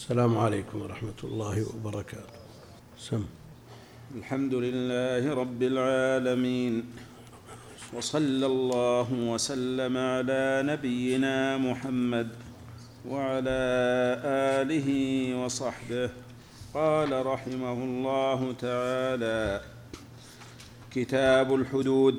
السلام 0.00 0.38
عليكم 0.38 0.82
ورحمة 0.82 1.20
الله 1.24 1.56
وبركاته. 1.76 2.40
سم. 2.98 3.24
الحمد 4.16 4.54
لله 4.54 5.34
رب 5.34 5.62
العالمين. 5.62 6.74
وصلى 7.92 8.46
الله 8.46 9.08
وسلم 9.12 9.94
على 9.96 10.62
نبينا 10.64 11.36
محمد 11.58 12.28
وعلى 13.08 13.60
آله 14.64 14.88
وصحبه. 15.44 16.08
قال 16.74 17.26
رحمه 17.26 17.72
الله 17.72 18.40
تعالى 18.52 19.60
كتاب 20.96 21.54
الحدود. 21.54 22.16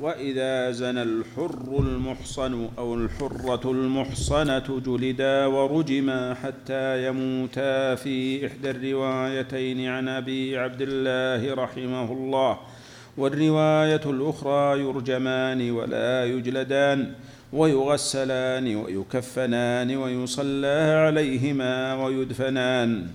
وإذا 0.00 0.70
زنى 0.70 1.02
الحر 1.02 1.78
المحصن 1.78 2.68
أو 2.78 2.94
الحرة 2.94 3.70
المحصنة 3.70 4.80
جلدا 4.86 5.46
ورجما 5.46 6.34
حتى 6.34 7.06
يموتا 7.06 7.94
في 7.94 8.46
إحدى 8.46 8.70
الروايتين 8.70 9.86
عن 9.86 10.08
أبي 10.08 10.58
عبد 10.58 10.82
الله 10.82 11.54
رحمه 11.54 12.12
الله. 12.12 12.58
والرواية 13.16 14.00
الأخرى 14.06 14.80
يرجمان 14.80 15.70
ولا 15.70 16.24
يجلدان 16.24 17.12
ويغسلان 17.52 18.76
ويكفنان 18.76 19.96
ويصلى 19.96 21.06
عليهما 21.06 22.04
ويدفنان. 22.04 23.06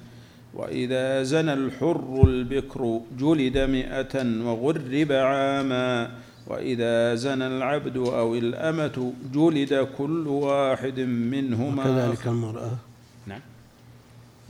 وإذا 0.54 1.24
زنى 1.24 1.54
الحر 1.54 2.24
البكر 2.28 3.02
جلد 3.20 3.58
مائه 3.58 4.44
وغرب 4.46 5.12
عاما 5.12 6.10
وإذا 6.48 7.16
زنى 7.16 7.48
العبد 7.48 7.98
أو 7.98 8.36
الأمة 8.36 9.14
جلد 9.34 9.88
كل 9.98 10.28
واحد 10.28 11.00
منهما. 11.00 11.84
وكذلك 11.84 12.28
المرأة. 12.28 12.78
نعم. 13.28 13.42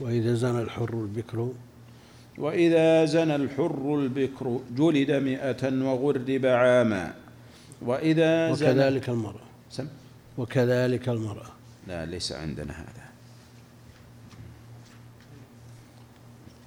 وإذا 0.00 0.34
زنى 0.34 0.62
الحر 0.62 0.94
البكر. 0.94 1.48
وإذا 2.38 3.04
زنى 3.04 3.36
الحر 3.36 3.94
البكر 3.94 4.60
جلد 4.76 5.10
مئة 5.10 5.82
وغرب 5.82 6.46
عاما. 6.46 7.14
وإذا 7.82 8.52
زنى 8.52 8.70
وكذلك 8.70 9.08
المرأة. 9.08 9.46
سم. 9.70 9.86
وكذلك 10.38 11.08
المرأة. 11.08 11.50
لا 11.88 12.06
ليس 12.06 12.32
عندنا 12.32 12.72
هذا. 12.72 13.04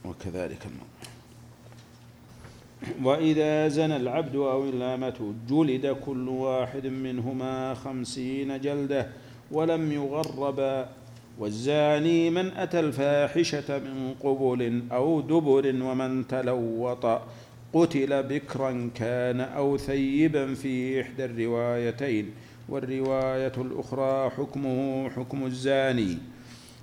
وكذلك 0.06 0.66
المرأة. 0.66 0.97
وإذا 3.04 3.68
زنى 3.68 3.96
العبد 3.96 4.36
أو 4.36 4.70
الأمة 4.70 5.34
جلد 5.50 5.86
كل 6.06 6.30
واحد 6.30 6.88
منهما 6.88 7.74
خمسين 7.74 8.62
جلدة 8.62 9.08
ولم 9.52 9.92
يغربا 9.92 10.90
والزاني 11.40 12.30
من 12.30 12.48
أتى 12.48 12.80
الفاحشة 12.80 13.80
من 13.80 14.14
قبل 14.24 14.82
أو 14.92 15.22
دبر 15.22 15.76
ومن 15.84 16.28
تلوط. 16.28 17.22
قتل 17.74 18.24
بكرا 18.24 18.90
كان 18.96 19.42
أو 19.42 19.78
ثيبا 19.78 20.54
في 20.54 21.02
إحدى 21.02 21.26
الروايتين. 21.26 22.32
والرواية 22.70 23.52
الأخرى 23.58 24.30
حكمه 24.30 25.10
حكم 25.10 25.46
الزاني. 25.46 26.18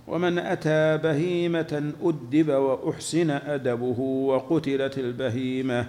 ومن 0.09 0.39
أتى 0.39 0.99
بهيمة 1.03 1.93
أدب 2.03 2.49
وأحسن 2.49 3.31
أدبه 3.31 4.01
وقتلت 4.01 4.99
البهيمة 4.99 5.87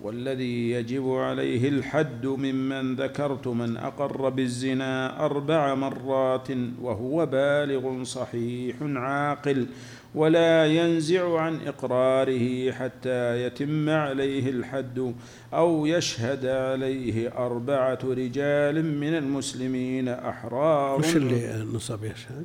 والذي 0.00 0.70
يجب 0.70 1.10
عليه 1.10 1.68
الحد 1.68 2.26
ممن 2.26 2.96
ذكرت 2.96 3.48
من 3.48 3.76
أقر 3.76 4.28
بالزنا 4.28 5.24
أربع 5.24 5.74
مرات 5.74 6.48
وهو 6.82 7.26
بالغ 7.26 8.04
صحيح 8.04 8.76
عاقل 8.82 9.66
ولا 10.14 10.66
ينزع 10.66 11.40
عن 11.40 11.58
إقراره 11.66 12.72
حتى 12.72 13.46
يتم 13.46 13.88
عليه 13.88 14.50
الحد 14.50 15.14
أو 15.54 15.86
يشهد 15.86 16.46
عليه 16.46 17.28
أربعة 17.46 17.98
رجال 18.04 18.84
من 19.00 19.14
المسلمين 19.14 20.08
أحرار 20.08 20.98
وش 20.98 21.16
اللي 21.16 21.64
نصب 21.74 22.04
يشهد؟ 22.04 22.44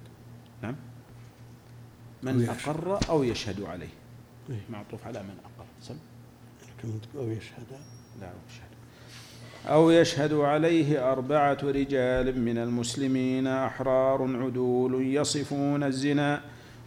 نعم 0.62 0.76
من. 2.34 2.50
أقر 2.50 3.00
أو 3.10 3.24
يشهد 3.24 3.64
عليه. 3.64 3.94
إيه. 4.50 4.62
معطوف 4.70 5.08
على 5.08 5.20
من 5.24 5.36
أقر. 5.46 5.66
سم. 5.82 5.96
أو 7.18 7.30
يشهد. 7.30 7.64
لا 8.22 8.28
أو 8.28 8.38
يشهد. 8.50 8.66
أو 9.68 9.92
يشهد 9.92 10.34
عليه 10.34 11.12
أربعة 11.12 11.58
رجال 11.64 12.40
من 12.42 12.58
المسلمين 12.58 13.48
أحرار 13.48 14.38
عدول 14.44 15.16
يصفون 15.16 15.84
الزنا 15.84 16.42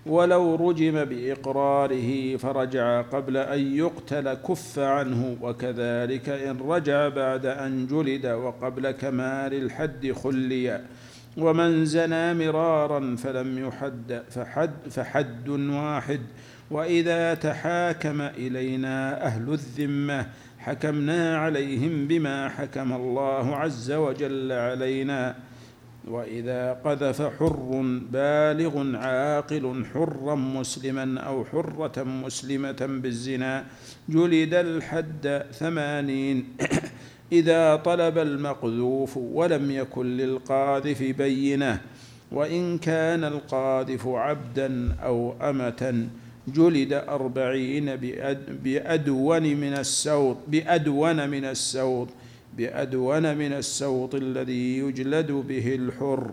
ولو 0.06 0.54
رجم 0.70 1.04
بإقراره 1.04 2.36
فرجع 2.36 3.02
قبل 3.02 3.36
أن 3.36 3.76
يقتل 3.76 4.34
كف 4.34 4.78
عنه 4.78 5.36
وكذلك 5.40 6.28
إن 6.28 6.58
رجع 6.60 7.08
بعد 7.08 7.46
أن 7.46 7.86
جلد 7.86 8.26
وقبل 8.26 8.90
كمال 8.90 9.54
الحد 9.54 10.12
خلي. 10.12 10.84
ومن 11.38 11.84
زنى 11.84 12.34
مرارا 12.34 13.16
فلم 13.16 13.66
يحد 13.66 14.22
فحد 14.30 14.70
فحد 14.90 15.48
واحد. 15.48 16.20
وإذا 16.70 17.34
تحاكم 17.34 18.20
إلينا 18.20 19.26
أهل 19.26 19.52
الذمة 19.52 20.26
حكمنا 20.58 21.38
عليهم 21.38 22.06
بما 22.08 22.48
حكم 22.48 22.92
الله 22.92 23.56
عز 23.56 23.92
وجل 23.92 24.52
علينا. 24.52 25.36
وإذا 26.08 26.72
قذف 26.72 27.22
حر 27.22 28.00
بالغ 28.12 28.96
عاقل 28.96 29.84
حرا 29.94 30.34
مسلما 30.34 31.20
أو 31.20 31.44
حرة 31.44 32.02
مسلمة 32.02 32.86
بالزنا 33.02 33.64
جلد 34.08 34.54
الحد 34.54 35.42
ثمانين. 35.52 36.44
إذا 37.32 37.76
طلب 37.76 38.18
المقذوف 38.18 39.16
ولم 39.16 39.70
يكن 39.70 40.16
للقاذف 40.16 41.02
بينة 41.02 41.80
وإن 42.32 42.78
كان 42.78 43.24
القاذف 43.24 44.06
عبدا 44.06 44.96
أو 45.02 45.34
أمة 45.42 46.06
جلد 46.48 46.92
أربعين 46.92 47.96
بأد 47.96 48.62
بأدون 48.64 49.42
من 49.42 49.72
السوط 49.72 50.36
بأدون 50.48 51.30
من 51.30 51.44
السوط 51.44 52.08
بأدون 52.56 53.36
من 53.36 53.52
السوط 53.52 54.14
الذي 54.14 54.78
يجلد 54.78 55.32
به 55.32 55.74
الحر. 55.74 56.30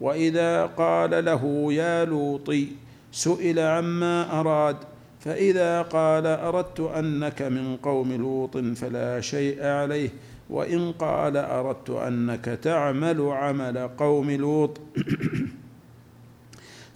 وإذا 0.00 0.66
قال 0.66 1.24
له 1.24 1.72
يا 1.72 2.04
لوطي 2.04 2.66
سئل 3.12 3.58
عما 3.58 4.40
أراد 4.40 4.76
فإذا 5.20 5.82
قال 5.82 6.26
أردت 6.26 6.80
أنك 6.80 7.42
من 7.42 7.76
قوم 7.76 8.12
لوط 8.12 8.56
فلا 8.56 9.20
شيء 9.20 9.64
عليه. 9.66 10.08
وإن 10.50 10.92
قال 10.92 11.36
أردت 11.36 11.90
أنك 11.90 12.44
تعمل 12.44 13.20
عمل 13.20 13.78
قوم 13.88 14.30
لوط 14.30 14.80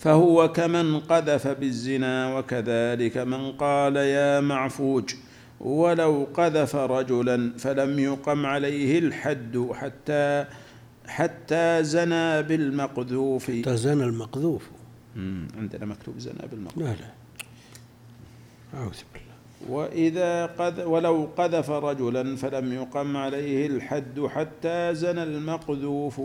فهو 0.03 0.53
كمن 0.53 1.01
قذف 1.01 1.49
بالزنا 1.49 2.39
وكذلك 2.39 3.17
من 3.19 3.53
قال 3.53 3.97
يا 3.97 4.41
معفوج 4.41 5.15
ولو 5.61 6.29
قذف 6.35 6.77
رجلا 6.77 7.53
فلم 7.59 7.99
يقم 7.99 8.47
عليه 8.47 8.99
الحد 8.99 9.69
حتى 9.75 10.45
حتى 11.07 11.85
زنى 11.85 12.43
بالمقذوف. 12.43 13.51
تزن 13.51 14.03
المقذوف. 14.03 14.71
مم، 15.17 15.49
عندنا 15.59 15.87
مكتوب 15.87 16.19
زنى 16.19 16.47
بالمقذوف. 16.51 16.89
لا 16.89 16.95
لا. 16.95 17.11
أعوذ 18.75 19.01
بالله. 19.15 19.28
وإذا 19.69 20.47
قذ 20.47 20.83
ولو 20.85 21.29
قذف 21.37 21.71
رجلا 21.71 22.37
فلم 22.37 22.73
يقم 22.73 23.17
عليه 23.17 23.67
الحد 23.67 24.21
حتى 24.27 24.95
زنى 24.95 25.23
المقذوف. 25.23 26.21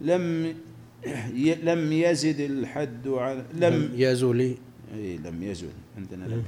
لم 0.00 0.54
لم 1.70 1.92
يزد 1.92 2.40
الحد 2.40 3.08
عن 3.08 3.44
لم 3.54 3.74
لم 3.74 3.90
يزل. 3.94 4.40
إي 4.94 5.16
لم 5.16 5.42
يزل. 5.42 5.68
عندنا 5.98 6.24
لم. 6.24 6.44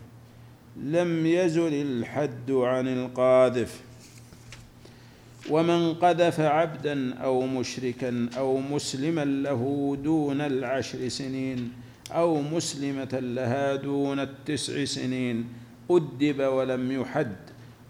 لم 0.76 1.26
يزل 1.26 1.74
الحد 1.74 2.50
عن 2.50 2.88
القاذف. 2.88 3.80
ومن 5.50 5.94
قذف 5.94 6.40
عبدا 6.40 7.14
أو 7.14 7.46
مشركا 7.46 8.28
أو 8.36 8.58
مسلما 8.58 9.24
له 9.24 9.96
دون 10.04 10.40
العشر 10.40 11.08
سنين 11.08 11.72
أو 12.12 12.42
مسلمة 12.42 13.18
لها 13.20 13.76
دون 13.76 14.20
التسع 14.20 14.84
سنين 14.84 15.61
ادب 15.90 16.40
ولم 16.40 16.92
يحد 16.92 17.36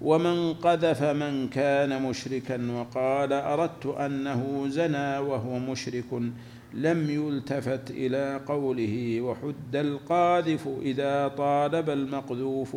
ومن 0.03 0.55
قذف 0.55 1.03
من 1.03 1.49
كان 1.49 2.03
مشركا 2.03 2.71
وقال 2.73 3.33
اردت 3.33 3.87
انه 3.87 4.65
زنى 4.69 5.19
وهو 5.19 5.59
مشرك 5.59 6.05
لم 6.75 7.11
يلتفت 7.11 7.91
إلى 7.91 8.41
قوله 8.47 9.21
وحد 9.21 9.77
القاذف 9.77 10.69
اذا 10.83 11.29
طالب 11.29 11.91
المقذوف 11.91 12.77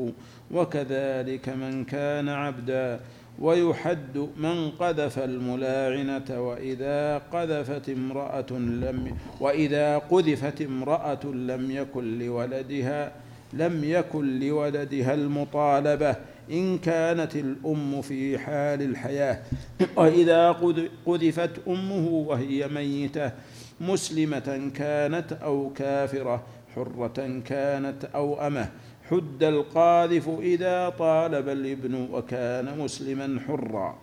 وكذلك 0.51 1.49
من 1.49 1.85
كان 1.85 2.29
عبدا 2.29 2.99
ويحد 3.39 4.17
من 4.37 4.71
قذف 4.71 5.19
الملاعنة 5.19 6.47
وإذا 6.47 7.17
قذفت 7.17 7.89
امرأة 7.89 8.51
لم 8.51 9.17
وإذا 9.39 9.97
قذفت 9.97 10.61
امرأة 10.61 11.25
لم 11.25 11.71
يكن 11.71 12.19
لولدها 12.19 13.11
لم 13.55 13.83
يكن 13.83 14.39
لولدها 14.39 15.13
المطالبة 15.13 16.15
إن 16.51 16.77
كانت 16.77 17.35
الأم 17.35 18.01
في 18.01 18.37
حال 18.37 18.81
الحياة. 18.81 19.39
وإذا 19.95 20.51
قذفت 21.05 21.51
أمه 21.67 22.07
وهي 22.07 22.67
ميتة 22.67 23.31
مسلمة 23.81 24.71
كانت 24.75 25.31
أو 25.33 25.69
كافرة 25.75 26.43
حرة 26.75 27.41
كانت 27.45 28.05
أو 28.15 28.47
أمة. 28.47 28.69
حد 29.09 29.43
القاذف 29.43 30.29
إذا 30.39 30.89
طالب 30.89 31.49
الابن 31.49 32.07
وكان 32.11 32.79
مسلما 32.79 33.39
حرا. 33.47 33.95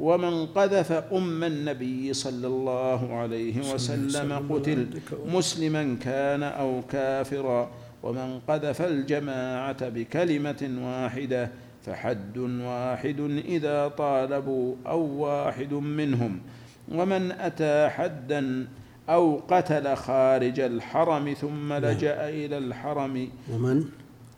ومن 0.00 0.46
قذف 0.46 0.92
أم 0.92 1.44
النبي 1.44 2.12
صلى 2.12 2.46
الله 2.46 3.14
عليه 3.14 3.72
وسلم. 3.74 4.52
قتل 4.52 4.86
مسلما 5.26 5.96
كان 6.02 6.42
أو 6.42 6.82
كافرا. 6.90 7.70
ومن 8.02 8.40
قذف 8.48 8.82
الجماعة 8.82 9.88
بكلمة 9.88 10.78
واحدة 10.82 11.50
فحد 11.86 12.38
واحد 12.38 13.20
إذا 13.44 13.88
طالبوا 13.88 14.74
أو 14.86 15.00
واحد 15.00 15.72
منهم. 15.72 16.40
ومن 16.88 17.32
أتى 17.32 17.88
حدا 17.88 18.68
أو 19.08 19.42
قتل 19.48 19.96
خارج 19.96 20.60
الحرم 20.60 21.32
ثم 21.32 21.68
نعم. 21.68 21.84
لجأ 21.84 22.28
إلى 22.28 22.58
الحرم. 22.58 23.28
ومن 23.52 23.84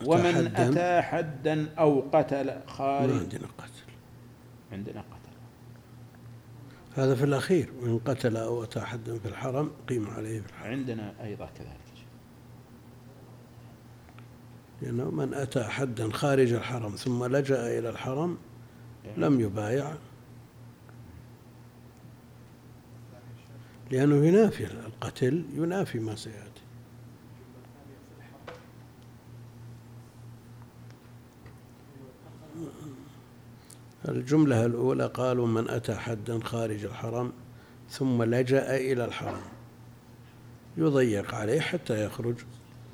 ومن 0.06 0.53
أتى 0.56 1.03
حدا 1.03 1.67
أو 1.79 2.05
قتل 2.12 2.50
خارج 2.67 3.11
ما 3.11 3.19
عندنا 3.19 3.47
قتل. 3.59 3.93
عندنا 4.73 5.00
قتل. 5.00 5.32
هذا 7.03 7.14
في 7.14 7.25
الأخير. 7.25 7.69
وإن 7.82 7.99
قتل 7.99 8.37
أو 8.37 8.64
أتى 8.64 8.81
حدا 8.81 9.19
في 9.19 9.29
الحرم 9.29 9.70
قيم 9.88 10.11
عليه 10.11 10.41
في 10.41 10.47
الحرم. 10.47 10.70
عندنا 10.70 11.12
أيضا 11.25 11.49
كذلك. 11.59 11.81
لأنه 14.82 15.11
من 15.11 15.34
أتى 15.34 15.64
حدا 15.64 16.12
خارج 16.12 16.52
الحرم 16.52 16.90
ثم 16.90 17.25
لجأ 17.25 17.79
إلى 17.79 17.88
الحرم 17.88 18.38
لم 19.17 19.40
يبايع. 19.40 19.94
لأنه 23.90 24.26
ينافي 24.26 24.64
القتل 24.64 25.44
ينافي 25.55 25.99
ما 25.99 26.14
سيأتي. 26.14 26.62
الجملة 34.08 34.67
الأولى 34.67 35.06
قالوا 35.06 35.46
من 35.46 35.70
أتى 35.70 35.94
حدا 35.94 36.40
خارج 36.44 36.85
الحرم 36.85 37.32
ثم 37.90 38.23
لجأ 38.23 38.76
إلى 38.76 39.05
الحرم. 39.05 39.43
يضيق 40.76 41.35
عليه 41.35 41.61
حتى 41.61 42.05
يخرج. 42.05 42.37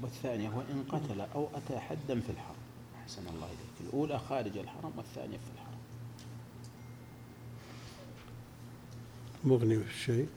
والثانية 0.02 0.48
وإن 0.48 0.84
قتل 0.88 1.20
أو 1.20 1.48
أتى 1.54 1.78
حدا 1.78 2.20
في 2.20 2.30
الحرم. 2.30 2.56
أحسن 3.02 3.22
الله 3.34 3.46
إليك. 3.46 3.88
الأولى 3.88 4.18
خارج 4.18 4.58
الحرم 4.58 4.92
والثانية 4.96 5.36
في 5.38 5.50
الحرم. 5.54 5.78
مغني 9.44 9.78
في 9.78 9.90
الشيء 9.90 10.28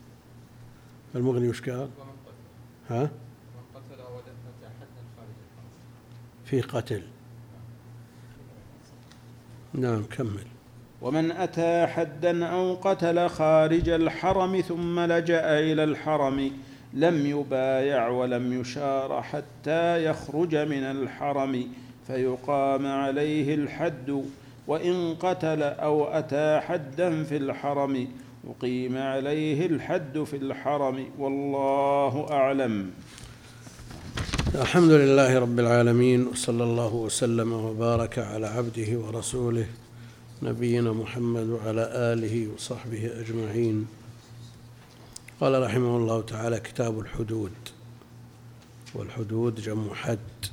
المغني 1.16 1.50
وش 1.50 1.70
قال؟ 1.70 1.90
ها؟ 2.90 3.02
قتل 3.76 4.02
أو 4.02 4.20
أتى 4.20 4.32
حدا 4.50 4.70
خارج 5.18 5.30
الحرم. 5.30 5.70
في 6.46 6.62
قتل. 6.62 7.04
نعم 9.74 10.04
كمل. 10.04 10.46
ومن 11.02 11.32
أتى 11.32 11.88
حدا 11.88 12.46
أو 12.46 12.76
قتل 12.76 13.30
خارج 13.30 13.90
الحرم 13.90 14.62
ثم 14.62 15.00
لجأ 15.00 15.60
إلى 15.60 15.84
الحرم 15.84 16.52
لم 16.94 17.26
يبايع 17.26 18.08
ولم 18.08 18.62
يشار 18.62 19.22
حتى 19.22 20.06
يخرج 20.06 20.56
من 20.56 20.84
الحرم 20.84 21.68
فيقام 22.08 22.86
عليه 22.88 23.56
الحد 23.56 24.24
وإن 24.68 25.16
قتل 25.16 25.64
أو 25.64 26.08
أتى 26.08 26.60
حدا 26.60 27.24
في 27.24 27.38
الحرم 27.38 28.08
أقيم 28.48 28.98
عليه 28.98 29.66
الحد 29.66 30.24
في 30.24 30.38
الحرم 30.38 31.06
والله 31.20 32.28
أعلم. 32.32 32.92
الحمد 34.56 34.92
لله 34.92 35.40
رب 35.40 35.60
العالمين 35.60 36.28
وصلى 36.28 36.64
الله 36.64 36.96
وسلم 36.96 37.54
وبارك 37.54 38.20
على 38.20 38.48
عبده 38.48 39.00
ورسوله 39.00 39.66
نبينا 40.44 40.92
محمد 40.92 41.50
وعلى 41.50 41.90
آله 41.94 42.48
وصحبه 42.56 43.12
أجمعين. 43.20 43.88
قال 45.42 45.64
رحمه 45.64 45.98
الله 45.98 46.22
تعالى 46.22 46.60
كتاب 46.60 47.00
الحدود. 47.00 47.54
والحدود 48.94 49.56
جمع 49.56 49.94
حد 49.94 50.46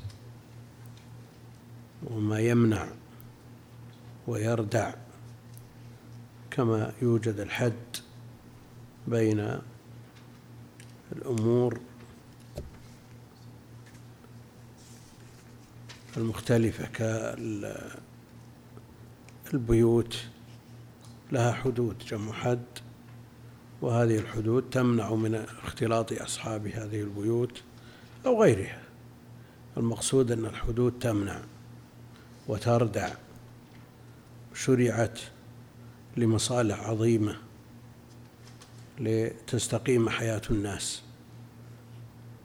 وما 2.06 2.40
يمنع 2.40 2.88
ويردع 4.26 4.94
كما 6.50 6.92
يوجد 7.02 7.40
الحد 7.40 7.96
بين 9.06 9.58
الأمور 11.12 11.80
المختلفة 16.16 16.86
كالبيوت 19.52 20.24
لها 21.32 21.52
حدود 21.52 21.98
جمع 21.98 22.32
حد. 22.32 22.87
وهذه 23.82 24.18
الحدود 24.18 24.70
تمنع 24.70 25.14
من 25.14 25.34
اختلاط 25.34 26.12
أصحاب 26.12 26.66
هذه 26.66 27.00
البيوت 27.00 27.62
أو 28.26 28.42
غيرها. 28.42 28.82
المقصود 29.76 30.32
أن 30.32 30.44
الحدود 30.44 30.92
تمنع 31.00 31.40
وتردع. 32.48 33.08
شرعت 34.54 35.20
لمصالح 36.16 36.80
عظيمة 36.80 37.36
لتستقيم 39.00 40.08
حياة 40.08 40.42
الناس 40.50 41.02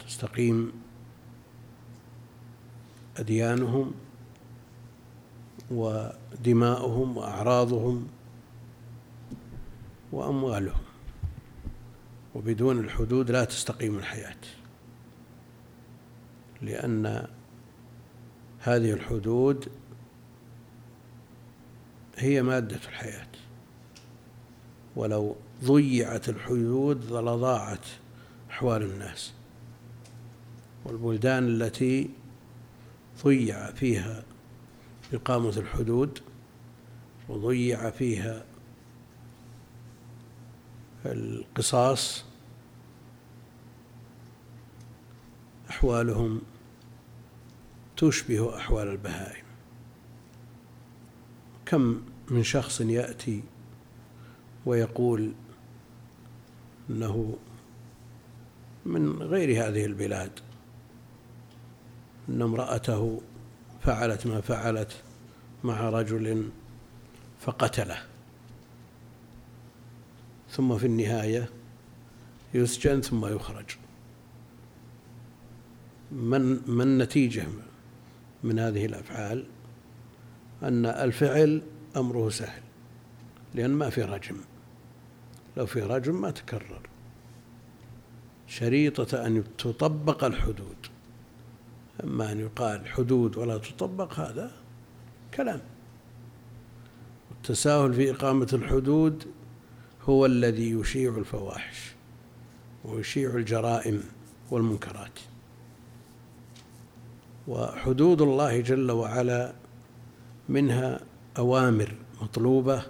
تستقيم 0.06 0.72
أديانهم 3.16 3.94
ودماؤهم 5.70 7.16
وأعراضهم 7.16 8.08
وأموالهم. 10.12 10.83
وبدون 12.34 12.78
الحدود 12.78 13.30
لا 13.30 13.44
تستقيم 13.44 13.98
الحياة. 13.98 14.36
لأن 16.62 17.26
هذه 18.58 18.92
الحدود 18.92 19.68
هي 22.16 22.42
مادة 22.42 22.76
الحياة. 22.76 23.26
ولو 24.96 25.36
ضيعت 25.64 26.28
الحدود 26.28 27.12
لضاعت 27.12 27.86
أحوال 28.50 28.82
الناس. 28.82 29.32
والبلدان 30.84 31.48
التي 31.48 32.10
ضيع 33.24 33.70
فيها 33.70 34.24
إقامة 35.12 35.56
الحدود 35.56 36.18
وضيع 37.28 37.90
فيها 37.90 38.44
القصاص 41.06 42.24
أحوالهم 45.70 46.40
تشبه 47.96 48.56
أحوال 48.56 48.88
البهائم. 48.88 49.44
كم 51.66 52.02
من 52.30 52.42
شخص 52.42 52.80
يأتي 52.80 53.42
ويقول 54.66 55.32
أنه 56.90 57.36
من 58.86 59.22
غير 59.22 59.68
هذه 59.68 59.84
البلاد 59.84 60.40
أن 62.28 62.42
امرأته 62.42 63.20
فعلت 63.82 64.26
ما 64.26 64.40
فعلت 64.40 65.02
مع 65.64 65.88
رجل 65.88 66.50
فقتله. 67.40 68.13
ثم 70.56 70.78
في 70.78 70.86
النهاية 70.86 71.48
يسجن 72.54 73.00
ثم 73.00 73.26
يخرج. 73.26 73.76
من 76.12 76.60
ما 76.66 76.82
النتيجة 76.82 77.46
من 78.44 78.58
هذه 78.58 78.86
الأفعال؟ 78.86 79.46
أن 80.62 80.86
الفعل 80.86 81.62
أمره 81.96 82.28
سهل 82.28 82.62
لأن 83.54 83.70
ما 83.70 83.90
في 83.90 84.02
رجم. 84.02 84.36
لو 85.56 85.66
في 85.66 85.80
رجم 85.80 86.20
ما 86.20 86.30
تكرر. 86.30 86.80
شريطة 88.46 89.26
أن 89.26 89.44
تطبق 89.58 90.24
الحدود. 90.24 90.76
أما 92.04 92.32
أن 92.32 92.40
يقال 92.40 92.88
حدود 92.88 93.36
ولا 93.36 93.58
تطبق 93.58 94.20
هذا 94.20 94.50
كلام. 95.34 95.60
التساهل 97.30 97.94
في 97.94 98.10
إقامة 98.10 98.48
الحدود 98.52 99.26
هو 100.08 100.26
الذي 100.26 100.70
يشيع 100.70 101.16
الفواحش 101.18 101.94
ويشيع 102.84 103.30
الجرائم 103.30 104.02
والمنكرات. 104.50 105.18
وحدود 107.48 108.22
الله 108.22 108.60
جل 108.60 108.90
وعلا 108.90 109.52
منها 110.48 111.00
أوامر 111.38 111.94
مطلوبة 112.22 112.82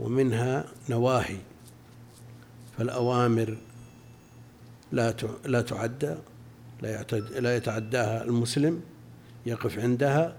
ومنها 0.00 0.64
نواهي. 0.90 1.38
فالأوامر 2.78 3.56
لا 4.92 5.14
لا 5.44 5.62
تعدى 5.62 6.14
لا 6.82 7.02
لا 7.40 7.56
يتعداها 7.56 8.24
المسلم 8.24 8.82
يقف 9.46 9.78
عندها 9.78 10.36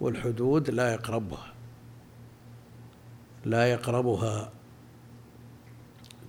والحدود 0.00 0.70
لا 0.70 0.92
يقربها. 0.92 1.59
لا 3.44 3.72
يقربها 3.72 4.52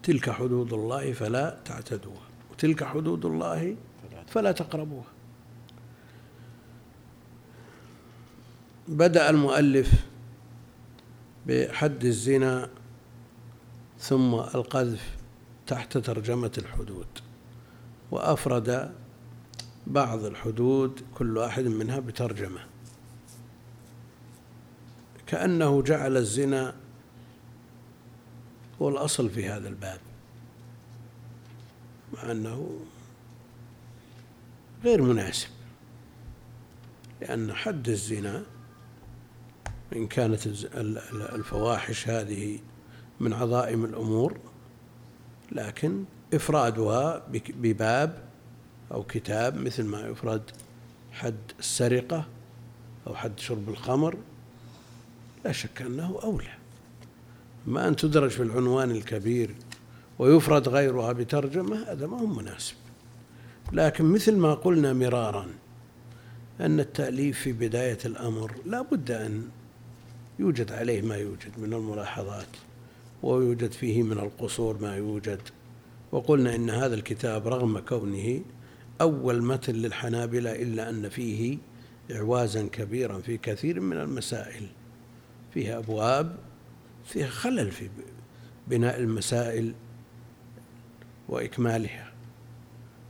تلك 0.03 0.29
حدود 0.29 0.73
الله 0.73 1.13
فلا 1.13 1.57
تعتدوها 1.65 2.27
وتلك 2.51 2.83
حدود 2.83 3.25
الله 3.25 3.75
فلا 4.27 4.51
تقربوها. 4.51 5.11
بدأ 8.87 9.29
المؤلف 9.29 10.05
بحد 11.47 12.05
الزنا 12.05 12.69
ثم 13.99 14.33
القذف 14.33 15.17
تحت 15.67 15.97
ترجمة 15.97 16.51
الحدود 16.57 17.07
وأفرد 18.11 18.91
بعض 19.87 20.25
الحدود 20.25 21.01
كل 21.15 21.37
واحد 21.37 21.63
منها 21.63 21.99
بترجمة. 21.99 22.59
كأنه 25.27 25.81
جعل 25.81 26.17
الزنا 26.17 26.80
هو 28.81 28.89
الأصل 28.89 29.29
في 29.29 29.49
هذا 29.49 29.69
الباب. 29.69 29.99
مع 32.13 32.31
أنه 32.31 32.79
غير 34.83 35.01
مناسب. 35.01 35.49
لأن 37.21 37.53
حد 37.53 37.89
الزنا 37.89 38.43
إن 39.95 40.07
كانت 40.07 40.47
الفواحش 41.15 42.07
هذه 42.07 42.59
من 43.19 43.33
عظائم 43.33 43.85
الأمور 43.85 44.37
لكن 45.51 46.03
إفرادها 46.33 47.23
بباب 47.49 48.23
أو 48.91 49.03
كتاب 49.03 49.55
مثل 49.55 49.83
ما 49.83 50.07
يفرد 50.07 50.51
حد 51.11 51.35
السرقة 51.59 52.27
أو 53.07 53.15
حد 53.15 53.39
شرب 53.39 53.69
الخمر 53.69 54.17
لا 55.45 55.51
شك 55.51 55.81
أنه 55.81 56.19
أولى. 56.23 56.60
ما 57.67 57.87
أن 57.87 57.95
تدرج 57.95 58.29
في 58.29 58.43
العنوان 58.43 58.91
الكبير 58.91 59.55
ويفرد 60.19 60.69
غيرها 60.69 61.11
بترجمة 61.11 61.91
هذا 61.91 62.07
ما 62.07 62.19
هو 62.19 62.25
مناسب. 62.25 62.75
لكن 63.73 64.05
مثل 64.05 64.35
ما 64.35 64.53
قلنا 64.53 64.93
مرارا 64.93 65.47
أن 66.61 66.79
التأليف 66.79 67.39
في 67.39 67.53
بداية 67.53 67.97
الأمر 68.05 68.51
لا 68.65 68.81
بد 68.81 69.11
أن 69.11 69.47
يوجد 70.39 70.71
عليه 70.71 71.01
ما 71.01 71.15
يوجد 71.15 71.51
من 71.57 71.73
الملاحظات 71.73 72.47
ويوجد 73.23 73.71
فيه 73.71 74.03
من 74.03 74.19
القصور 74.19 74.77
ما 74.81 74.95
يوجد. 74.95 75.41
وقلنا 76.11 76.55
إن 76.55 76.69
هذا 76.69 76.95
الكتاب 76.95 77.47
رغم 77.47 77.79
كونه 77.79 78.41
أول 79.01 79.43
متن 79.43 79.75
للحنابلة 79.75 80.51
إلا 80.51 80.89
أن 80.89 81.09
فيه 81.09 81.57
إعوازا 82.11 82.67
كبيرا 82.71 83.19
في 83.19 83.37
كثير 83.37 83.79
من 83.79 83.97
المسائل. 83.97 84.67
فيها 85.53 85.77
أبواب 85.77 86.35
فيها 87.05 87.27
خلل 87.27 87.71
في 87.71 87.89
بناء 88.67 88.99
المسائل 88.99 89.73
وإكمالها. 91.29 92.11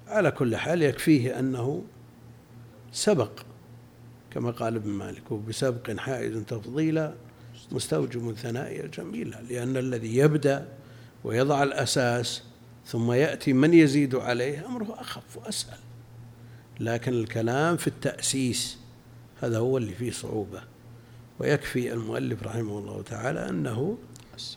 على 0.07 0.31
كل 0.31 0.55
حال 0.55 0.81
يكفيه 0.81 1.39
أنه 1.39 1.83
سبق 2.91 3.31
كما 4.31 4.51
قال 4.51 4.75
ابن 4.75 4.89
مالك 4.89 5.31
وبسبق 5.31 5.98
حائز 5.98 6.38
تفضيلا 6.38 7.13
مستوجب 7.71 8.33
ثنائي 8.33 8.86
الجميلة 8.86 9.41
لأن 9.41 9.77
الذي 9.77 10.17
يبدأ 10.17 10.67
ويضع 11.24 11.63
الأساس 11.63 12.43
ثم 12.86 13.12
يأتي 13.12 13.53
من 13.53 13.74
يزيد 13.74 14.15
عليه 14.15 14.65
أمره 14.65 15.01
أخف 15.01 15.38
وأسهل. 15.38 15.77
لكن 16.79 17.13
الكلام 17.13 17.77
في 17.77 17.88
التأسيس 17.88 18.77
هذا 19.41 19.57
هو 19.57 19.77
اللي 19.77 19.93
فيه 19.93 20.12
صعوبة. 20.12 20.62
ويكفي 21.41 21.93
المؤلف 21.93 22.43
رحمه 22.43 22.77
الله 22.77 23.01
تعالى 23.01 23.50
أنه 23.50 23.98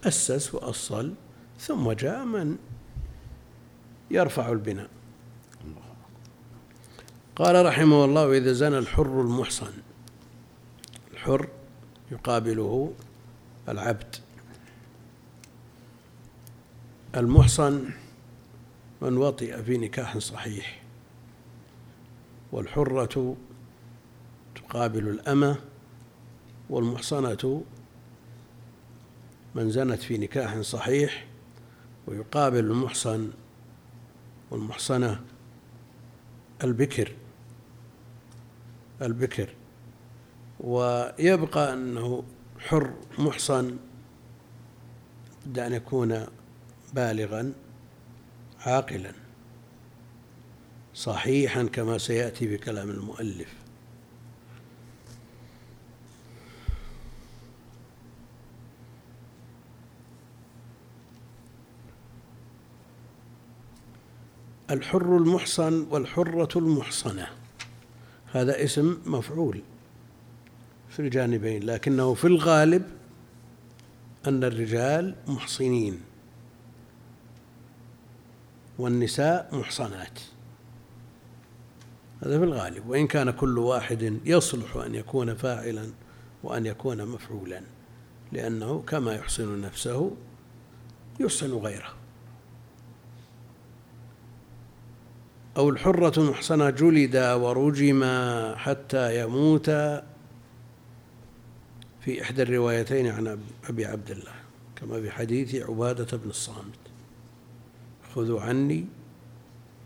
أسس 0.04 0.54
وأصل 0.54 1.14
ثم 1.60 1.92
جاء 1.92 2.24
من 2.24 2.56
يرفع 4.10 4.52
البناء. 4.52 4.88
قال 7.36 7.66
رحمه 7.66 8.04
الله 8.04 8.26
وإذا 8.26 8.52
زنى 8.52 8.78
الحر 8.78 9.20
المحصن. 9.20 9.72
الحر 11.12 11.48
يقابله 12.12 12.92
العبد. 13.68 14.16
المحصن 17.16 17.90
من 19.02 19.16
وطئ 19.16 19.62
في 19.62 19.78
نكاح 19.78 20.18
صحيح 20.18 20.82
والحرة 22.52 23.36
تقابل 24.54 25.08
الأمة 25.08 25.56
والمحصنة 26.70 27.62
من 29.54 29.70
زنت 29.70 30.02
في 30.02 30.18
نكاح 30.18 30.60
صحيح 30.60 31.26
ويقابل 32.06 32.58
المحصن 32.58 33.30
والمحصنة 34.50 35.20
البكر 36.64 37.12
البكر. 39.02 39.54
ويبقى 40.60 41.72
أنه 41.72 42.24
حر 42.58 42.94
محصن 43.18 43.76
بد 45.46 45.58
أن 45.58 45.72
يكون 45.72 46.26
بالغا 46.94 47.52
عاقلا 48.60 49.12
صحيحا 50.94 51.62
كما 51.64 51.98
سيأتي 51.98 52.56
بكلام 52.56 52.90
المؤلف. 52.90 53.63
الحر 64.70 65.16
المحصن 65.16 65.86
والحرة 65.90 66.58
المحصنة. 66.58 67.28
هذا 68.32 68.64
اسم 68.64 68.98
مفعول 69.06 69.60
في 70.88 71.00
الجانبين 71.00 71.62
لكنه 71.62 72.14
في 72.14 72.26
الغالب 72.26 72.82
أن 74.26 74.44
الرجال 74.44 75.14
محصنين 75.26 76.00
والنساء 78.78 79.48
محصنات. 79.52 80.20
هذا 82.22 82.38
في 82.38 82.44
الغالب 82.44 82.88
وإن 82.88 83.06
كان 83.06 83.30
كل 83.30 83.58
واحد 83.58 84.18
يصلح 84.24 84.76
أن 84.76 84.94
يكون 84.94 85.34
فاعلا 85.34 85.90
وأن 86.42 86.66
يكون 86.66 87.06
مفعولا 87.06 87.62
لأنه 88.32 88.82
كما 88.86 89.14
يحسن 89.14 89.60
نفسه 89.60 90.10
يحسن 91.20 91.52
غيره. 91.52 92.03
أو 95.56 95.68
الحرة 95.70 96.20
المحصنة 96.20 96.70
جلد 96.70 97.16
ورجم 97.16 98.04
حتى 98.56 99.20
يموت. 99.20 99.70
في 102.00 102.22
إحدى 102.22 102.42
الروايتين 102.42 103.06
عن 103.06 103.38
أبي 103.68 103.86
عبد 103.86 104.10
الله 104.10 104.34
كما 104.76 105.00
في 105.00 105.10
حديث 105.10 105.54
عبادة 105.54 106.16
بن 106.16 106.30
الصامت. 106.30 106.78
خذوا 108.14 108.40
عني 108.40 108.86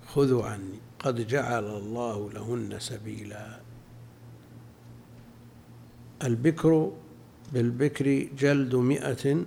خذوا 0.06 0.44
عني 0.44 0.78
قد 0.98 1.26
جعل 1.26 1.64
الله 1.64 2.30
لهن 2.32 2.76
سبيلا. 2.78 3.60
البكر 6.24 6.92
بالبكر 7.52 8.28
جلد 8.38 8.74
مئة 8.74 9.44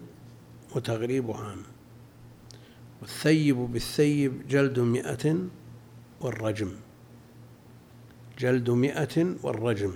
وتغريب 0.75 1.31
عام 1.31 1.61
والثيب 3.01 3.55
بالثيب 3.55 4.47
جلد 4.47 4.79
مئة 4.79 5.35
والرجم. 6.21 6.71
جلد 8.39 8.69
مئة 8.69 9.35
والرجم. 9.43 9.93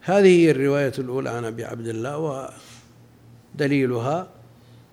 هذه 0.00 0.26
هي 0.26 0.50
الرواية 0.50 0.92
الأولى 0.98 1.30
عن 1.30 1.44
أبي 1.44 1.64
عبد 1.64 1.86
الله 1.86 2.48
ودليلها 3.54 4.28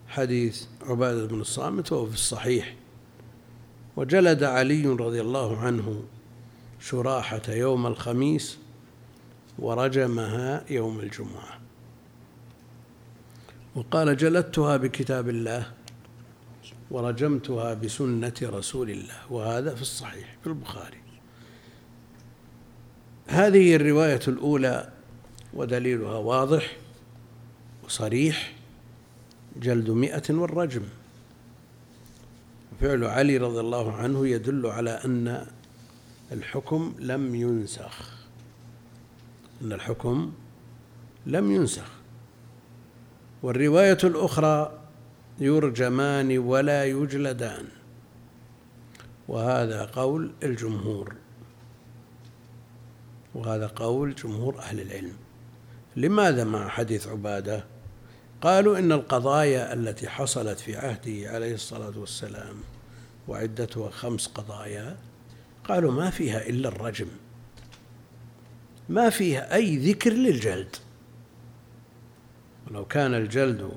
حديث 0.08 0.64
عبادة 0.82 1.26
بن 1.26 1.42
الصامت 1.42 1.92
وهو 1.92 2.06
في 2.06 2.14
الصحيح. 2.14 2.76
وجلد 3.96 4.44
علي 4.44 4.86
رضي 4.86 5.22
الله 5.22 5.58
عنه 5.58 6.04
شراحة 6.80 7.42
يوم 7.50 7.88
الخميس 7.88 8.58
ورجمها 9.60 10.66
يوم 10.70 11.00
الجمعة. 11.00 11.60
وقال 13.76 14.18
جلدتها 14.18 14.78
بكتاب 14.78 15.30
الله. 15.30 15.72
ورجمتها 16.92 17.74
بسنة 17.74 18.34
رسول 18.44 18.90
الله 18.90 19.16
وهذا 19.30 19.76
في 19.76 19.82
الصحيح 19.82 20.38
في 20.44 20.48
البخاري. 20.48 20.98
هذه 23.28 23.76
الرواية 23.76 24.20
الأولى 24.28 24.94
ودليلها 25.54 26.18
واضح 26.18 26.78
وصريح 27.84 28.54
جلد 29.56 29.90
مئة 29.90 30.34
والرجم. 30.34 30.84
فعل 32.82 33.04
علي 33.04 33.38
رضي 33.38 33.60
الله 33.60 33.94
عنه 33.94 34.28
يدل 34.28 34.66
على 34.66 34.92
أن 35.06 35.48
الحكم 36.32 36.96
لم 37.00 37.36
ينسخ. 37.36 38.12
أن 39.62 39.74
الحكم 39.74 40.32
لم 41.26 41.52
ينسخ. 41.52 41.92
والرواية 43.44 43.98
الأخرى 44.04 44.79
يرجمان 45.40 46.38
ولا 46.38 46.86
يجلدان. 46.86 47.66
وهذا 49.28 49.86
قول 49.86 50.32
الجمهور. 50.44 51.16
وهذا 53.36 53.68
قول 53.68 54.16
جمهور 54.16 54.60
أهل 54.60 54.82
العلم. 54.82 55.14
لماذا 55.96 56.44
مع 56.44 56.68
حديث 56.68 57.08
عبادة؟ 57.08 57.66
قالوا 58.42 58.78
إن 58.80 58.92
القضايا 58.92 59.74
التي 59.74 60.10
حصلت 60.10 60.60
في 60.60 60.78
عهده 60.78 61.32
عليه 61.32 61.54
الصلاة 61.54 62.00
والسلام 62.00 62.56
وعدتها 63.28 63.90
خمس 63.90 64.28
قضايا 64.28 64.98
قالوا 65.64 65.92
ما 65.92 66.10
فيها 66.10 66.50
إلا 66.50 66.70
الرجم. 66.70 67.08
ما 68.90 69.10
فيها 69.10 69.56
أي 69.56 69.78
ذكر 69.78 70.14
للجلد. 70.14 70.76
ولو 72.68 72.86
كان 72.86 73.14
الجلد 73.14 73.72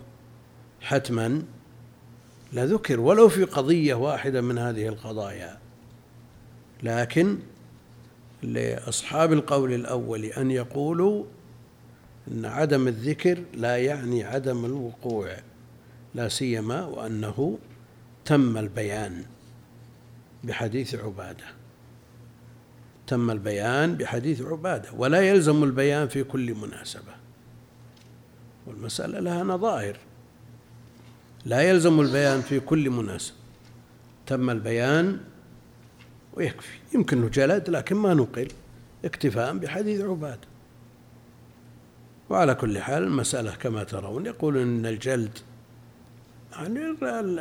حتما 0.80 1.42
لذكر 2.52 3.00
ولو 3.00 3.28
في 3.28 3.44
قضية 3.44 3.94
واحدة 3.94 4.40
من 4.40 4.58
هذه 4.58 4.88
القضايا 4.88 5.58
لكن 6.82 7.38
لأصحاب 8.42 9.32
القول 9.32 9.72
الأول 9.72 10.24
أن 10.24 10.50
يقولوا 10.50 11.24
أن 12.28 12.44
عدم 12.44 12.88
الذكر 12.88 13.42
لا 13.54 13.76
يعني 13.76 14.24
عدم 14.24 14.64
الوقوع 14.64 15.36
لا 16.14 16.28
سيما 16.28 16.84
وأنه 16.84 17.58
تم 18.24 18.58
البيان 18.58 19.24
بحديث 20.44 20.94
عبادة. 20.94 21.44
تم 23.06 23.30
البيان 23.30 23.96
بحديث 23.96 24.42
عبادة 24.42 24.92
ولا 24.92 25.20
يلزم 25.20 25.64
البيان 25.64 26.08
في 26.08 26.24
كل 26.24 26.54
مناسبة. 26.54 27.12
والمسألة 28.66 29.20
لها 29.20 29.42
نظائر. 29.42 29.96
لا 31.44 31.60
يلزم 31.60 32.00
البيان 32.00 32.40
في 32.40 32.60
كل 32.60 32.90
مناسبه 32.90 33.36
تم 34.26 34.50
البيان 34.50 35.20
ويكفي. 36.34 36.78
يمكن 36.94 37.30
جلد 37.30 37.70
لكن 37.70 37.96
ما 37.96 38.14
نقل. 38.14 38.48
اكتفاء 39.04 39.56
بحديث 39.56 40.00
عبادة. 40.00 40.48
وعلى 42.30 42.54
كل 42.54 42.78
حال 42.78 43.02
المسألة 43.02 43.54
كما 43.54 43.84
ترون 43.84 44.26
يقول 44.26 44.58
أن 44.58 44.86
الجلد 44.86 45.38
يعني 46.52 46.80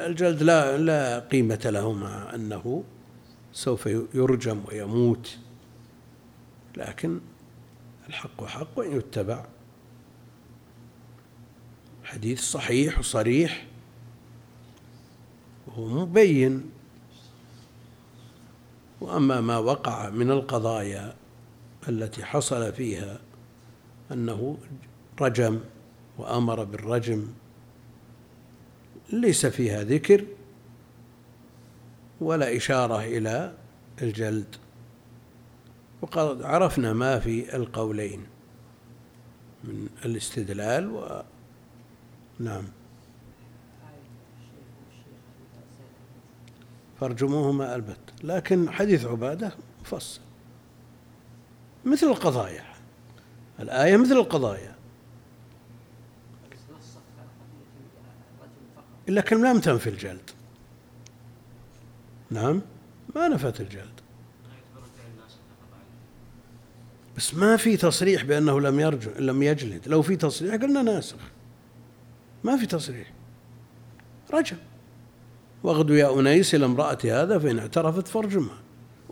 الجلد 0.08 0.44
لا 0.44 0.78
لا 0.78 1.20
قيمة 1.20 1.62
له 1.66 1.94
مع 1.94 2.36
أنه 2.36 2.84
سوف 3.54 3.86
يرجم 4.14 4.62
ويموت. 4.68 5.38
لكن 6.78 7.20
الحق 8.10 8.46
حق 8.46 8.68
وإن 8.76 8.98
يتبع 8.98 9.46
حديث 12.04 12.42
صحيح 12.42 13.00
وصريح 13.00 13.66
وهو 15.78 16.06
مبين. 16.06 16.72
وأما 19.02 19.42
ما 19.42 19.58
وقع 19.58 20.10
من 20.10 20.32
القضايا 20.32 21.16
التي 21.90 22.26
حصل 22.26 22.74
فيها 22.74 23.20
أنه 24.12 24.58
رجم 25.22 25.60
وأمر 26.18 26.64
بالرجم 26.64 27.28
ليس 29.14 29.46
فيها 29.46 29.84
ذكر 29.84 30.26
ولا 32.22 32.58
إشارة 32.58 33.04
إلى 33.04 33.54
الجلد. 34.02 34.56
وقد 36.02 36.42
عرفنا 36.42 36.94
ما 36.94 37.20
في 37.20 37.56
القولين 37.56 38.26
من 39.64 39.90
الاستدلال 40.06 40.92
و 40.92 41.24
نعم. 42.40 42.64
فارجموهما 47.02 47.76
البت. 47.76 48.24
لكن 48.24 48.70
حديث 48.70 49.06
عبادة 49.06 49.52
مفصل. 49.82 50.22
مثل 51.86 52.08
القضايا. 52.08 52.64
الآية 53.60 53.98
مثل 53.98 54.12
القضايا. 54.12 54.76
لكن 59.08 59.44
لم 59.44 59.60
تنفي 59.60 59.90
الجلد. 59.90 60.30
نعم؟ 62.32 62.62
ما 63.16 63.28
نفت 63.28 63.62
الجلد. 63.62 64.02
بس 67.18 67.34
ما 67.34 67.58
في 67.58 67.78
تصريح 67.78 68.24
بأنه 68.24 68.60
لم 68.62 68.80
يرجع 68.80 69.12
لم 69.20 69.44
يجلد. 69.44 69.88
لو 69.88 70.02
في 70.02 70.16
تصريح 70.16 70.56
قلنا 70.56 70.82
ناسخ. 70.82 71.18
ما 72.44 72.58
في 72.58 72.66
تصريح. 72.66 73.14
رجع 74.34 74.58
واغدو 75.64 75.94
يا 75.94 76.20
أنيس 76.20 76.56
إلى 76.56 76.66
امرأة 76.66 76.98
هذا 77.06 77.40
فإن 77.40 77.60
اعترفت 77.60 78.08
فارجمها. 78.08 78.58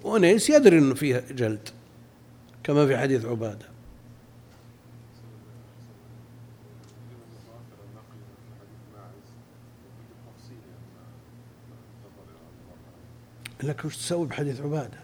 وأنيس 0.04 0.50
يدري 0.50 0.78
أنه 0.78 0.96
فيها 0.96 1.20
جلد 1.32 1.70
كما 2.64 2.88
في 2.88 2.98
حديث 2.98 3.26
عبادة. 3.26 3.66
لك 13.64 13.86
وش 13.86 13.98
تسوي 13.98 14.28
بحديث 14.28 14.62
عبادة؟ 14.62 15.00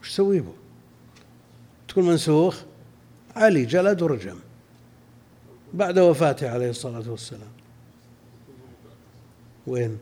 وش 0.00 0.10
تسوي 0.10 0.40
به؟ 0.40 0.52
تقول 1.88 2.04
منسوخ 2.04 2.62
علي 3.36 3.64
جلد 3.64 4.02
ورجم. 4.02 4.38
بعد 5.74 5.98
وفاته 5.98 6.50
عليه 6.50 6.70
الصلاة 6.70 7.10
والسلام. 7.10 7.59
وين؟ 9.66 9.98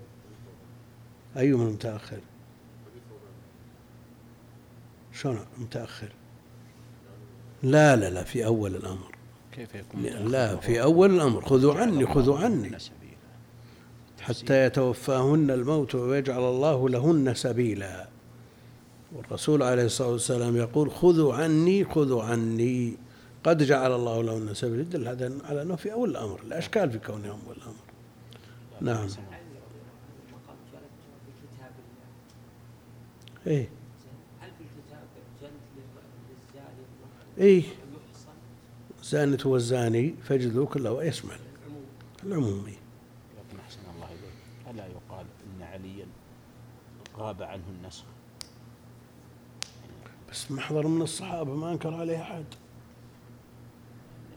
أيهما 1.36 1.64
المتأخر؟ 1.64 2.18
شلون 5.12 5.38
متأخر 5.58 6.08
لا 7.62 7.96
لا 7.96 8.10
لا 8.10 8.24
في 8.24 8.46
أول 8.46 8.76
الأمر. 8.76 9.14
كيف 9.52 9.74
يكون 9.74 10.02
لا 10.02 10.56
في 10.56 10.82
أول 10.82 11.14
الأمر. 11.14 11.44
خذوا 11.44 11.74
عني 11.74 12.06
خذوا 12.06 12.38
عني. 12.38 12.78
حتى 14.20 14.64
يتوفاهن 14.64 15.50
الموت 15.50 15.94
ويجعل 15.94 16.42
الله 16.42 16.88
لهن 16.88 17.34
سبيلا. 17.34 18.08
والرسول 19.12 19.62
عليه 19.62 19.84
الصلاة 19.84 20.08
والسلام 20.08 20.56
يقول 20.56 20.90
خذوا 20.90 21.34
عني 21.34 21.84
خذوا 21.84 22.22
عني. 22.22 22.96
قد 23.44 23.62
جعل 23.62 23.92
الله 23.92 24.22
لهن 24.22 24.54
سبيلا. 24.54 24.80
يدل 24.80 25.08
هذا 25.08 25.32
على 25.44 25.62
أنه 25.62 25.76
في 25.76 25.92
أول 25.92 26.10
الأمر. 26.10 26.40
الأشكال 26.46 26.90
في 26.90 26.98
كونهم 26.98 27.38
أول 27.46 27.56
الأمر. 27.56 27.88
نعم. 28.80 29.08
إيه. 33.46 33.68
إيه. 37.38 37.62
زانة 39.02 39.38
والزاني 39.44 40.14
فاجلدوا 40.22 40.66
كله 40.66 41.04
يشمل 41.04 41.38
العمومي. 42.24 42.78
غاب 47.18 47.42
عنه 47.42 47.62
النسخ؟ 47.68 48.04
بس 50.30 50.50
محضر 50.50 50.86
من 50.86 51.02
الصحابة 51.02 51.54
ما 51.54 51.72
أنكر 51.72 51.94
عليه 51.94 52.22
أحد. 52.22 52.44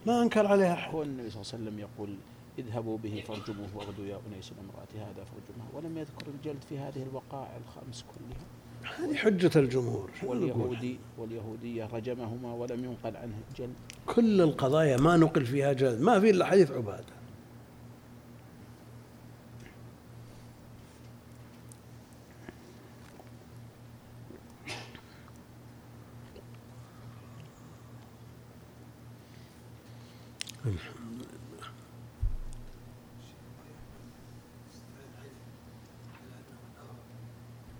ما 0.08 0.22
أنكر 0.22 0.48
عليه 0.48 0.74
أحد. 0.74 0.94
هو 0.94 1.04
النبي 1.04 1.30
صلى 1.30 1.42
الله 1.42 1.54
عليه 1.54 1.64
وسلم 1.64 1.80
يقول 1.80 2.16
اذهبوا 2.60 2.98
به 2.98 3.24
فارجموه 3.28 3.68
وأغدوا 3.76 4.06
يا 4.06 4.20
أنيس 4.28 4.52
الامرأة 4.52 5.10
هذا 5.10 5.24
فارجموه. 5.24 5.68
ولم 5.74 5.98
يذكر 5.98 6.28
الجلد 6.28 6.64
في 6.70 6.78
هذه 6.78 7.04
الوقائع 7.04 7.58
الخمس 7.58 8.04
كلها. 8.04 8.46
هذه 8.84 9.16
حجة 9.16 9.52
الجمهور. 9.56 10.12
واليهودي 10.24 11.00
واليهودية 11.18 11.86
رجمهما 11.94 12.54
ولم 12.54 12.86
ينقل 12.86 13.18
عنه 13.18 13.36
جلد. 13.58 13.74
كل 14.06 14.42
القضايا 14.42 14.98
ما 14.98 15.18
نقل 15.18 15.46
فيها 15.46 15.74
جلد. 15.74 16.02
ما 16.02 16.20
في 16.20 16.30
إلا 16.30 16.46
حديث 16.46 16.72
عبادة. 16.72 17.22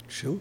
شو؟ 0.10 0.38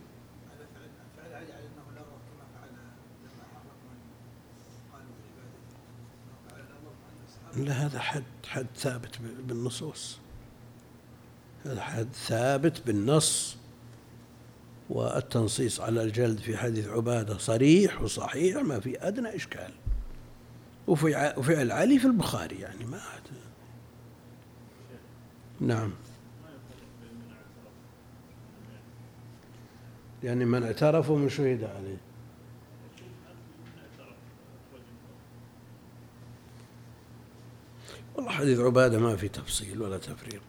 لا 7.56 7.72
هذا 7.72 7.98
حد 7.98 8.24
حد 8.46 8.66
ثابت 8.76 9.18
بالنصوص. 9.46 10.18
هذا 11.64 11.82
حد 11.82 12.08
ثابت 12.12 12.86
بالنص. 12.86 13.56
والتنصيص 14.90 15.80
على 15.80 16.02
الجلد 16.02 16.38
في 16.38 16.56
حديث 16.56 16.88
عبادة 16.88 17.38
صريح 17.38 18.02
وصحيح 18.02 18.56
ما 18.56 18.80
في 18.80 19.08
أدنى 19.08 19.36
إشكال. 19.36 19.72
وفعل 20.86 21.72
علي 21.72 21.98
في 21.98 22.06
البخاري 22.06 22.56
يعني 22.56 22.84
ما 22.84 22.98
هذا 22.98 23.40
نعم. 25.60 25.92
يعني 30.24 30.44
من 30.44 30.62
اعترف 30.62 31.10
ومن 31.10 31.28
شهد 31.28 31.64
عليه. 31.64 32.09
حديث 38.40 38.60
عبادة 38.60 38.98
ما 38.98 39.16
في 39.16 39.28
تفصيل 39.28 39.82
ولا 39.82 39.98
تفريق. 39.98 40.42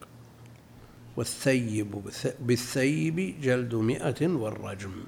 والثيب 1.17 2.03
بالثيب 2.39 3.41
جلد 3.41 3.75
مئة 3.75 4.27
والرجم. 4.27 5.03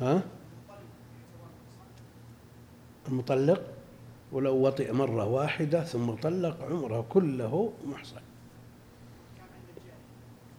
ها؟ 0.00 0.22
المطلق؟ 3.08 3.62
ولو 4.32 4.66
وطئ 4.66 4.92
مرة 4.92 5.24
واحدة 5.24 5.84
ثم 5.84 6.10
طلق 6.10 6.62
عمره 6.62 7.06
كله 7.08 7.72
محصن. 7.86 8.20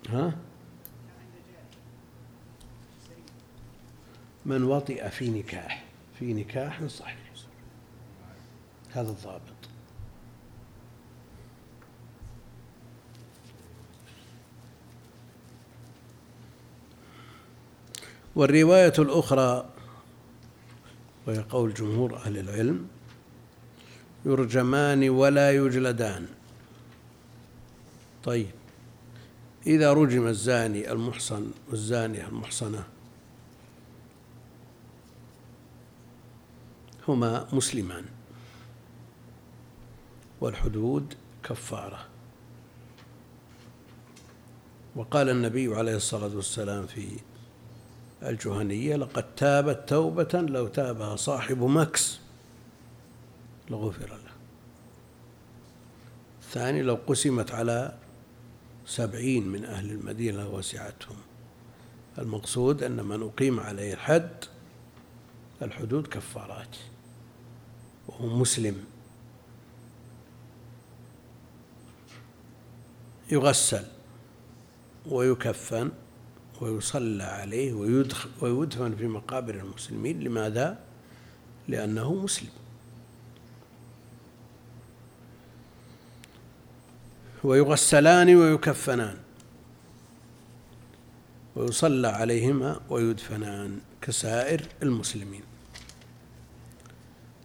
ها؟ 0.10 0.38
من 4.46 4.64
وطئ 4.64 5.10
في 5.10 5.30
نكاح. 5.30 5.87
في 6.20 6.34
نكاح 6.34 6.86
صحيح. 6.86 7.18
هذا 8.92 9.10
الضابط. 9.10 9.42
والرواية 18.36 18.94
الأخرى 19.00 19.70
وهي 21.28 21.40
قول 21.40 21.74
جمهور 21.74 22.16
أهل 22.16 22.38
العلم 22.38 22.88
يرجمان 24.26 25.10
ولا 25.10 25.52
يجلدان. 25.52 26.28
طيب 28.24 28.52
إذا 29.68 29.94
رجم 29.94 30.28
الزاني 30.28 30.92
المحصن 30.92 31.52
والزانية 31.70 32.28
المحصنة 32.28 32.84
هما 37.08 37.48
مسلمان؟ 37.54 38.06
والحدود 40.42 41.14
كفارة. 41.44 42.06
وقال 44.96 45.30
النبي 45.30 45.76
عليه 45.76 45.96
الصلاة 45.96 46.36
والسلام 46.36 46.88
في 46.88 47.08
الجهنية 48.24 48.96
لقد 48.96 49.36
تابت 49.36 49.90
توبة 49.90 50.30
لو 50.34 50.68
تابها 50.68 51.16
صاحب 51.16 51.64
مكس 51.64 52.20
لغفر 53.70 54.08
له. 54.08 54.32
الثاني 56.42 56.82
لو 56.82 56.98
قسمت 57.08 57.52
على 57.52 57.98
سبعين 58.86 59.48
من 59.48 59.66
أهل 59.66 59.92
المدينة 59.92 60.50
وسعتهم 60.50 61.18
المقصود 62.18 62.84
أن 62.84 63.06
من 63.06 63.24
أقيم 63.24 63.60
عليه 63.60 63.94
الحد 63.94 64.46
الحدود 65.62 66.08
كفارات. 66.08 66.78
وهو 68.08 68.28
مسلم 68.28 68.86
يغسل 73.32 73.86
ويكفن 75.06 75.92
ويصلى 76.62 77.24
عليه 77.24 77.74
ويدفن 78.42 78.96
في 78.96 79.08
مقابر 79.08 79.56
المسلمين. 79.56 80.20
لماذا؟ 80.20 80.80
لأنه 81.68 82.14
مسلم. 82.14 82.50
ويغسلان 87.44 88.36
ويكفنان. 88.36 89.18
ويصلى 91.56 92.08
عليهما 92.08 92.80
ويدفنان 92.90 93.80
كسائر 94.02 94.68
المسلمين. 94.84 95.44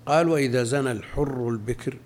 قال 0.07 0.29
وإذا 0.29 0.63
زنى 0.63 0.93
الحر 0.93 1.49
البكر 1.49 1.97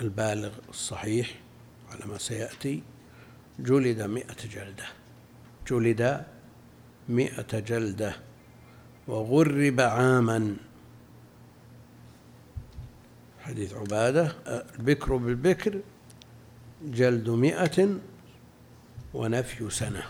البالغ 0.00 0.52
الصحيح 0.68 1.40
على 1.90 2.06
ما 2.06 2.18
سيأتي 2.18 2.82
جلد 3.58 4.02
مئة 4.02 4.48
جلدة 4.54 4.84
جلد 5.70 6.24
مئة 7.08 7.58
جلدة 7.58 8.16
وغرب 9.08 9.80
عاما. 9.80 10.56
حديث 13.40 13.74
عبادة 13.74 14.32
البكر 14.78 15.16
بالبكر 15.16 15.80
جلد 16.84 17.30
مئة 17.30 17.98
ونفي 19.14 19.70
سنة. 19.70 20.02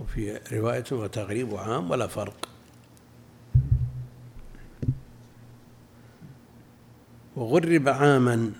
وفي 0.00 0.40
رواية 0.52 0.84
وتغريب 0.92 1.54
عام 1.54 1.90
ولا 1.90 2.06
فرق. 2.06 2.49
وغرب 7.36 7.88
عاما 7.88 8.52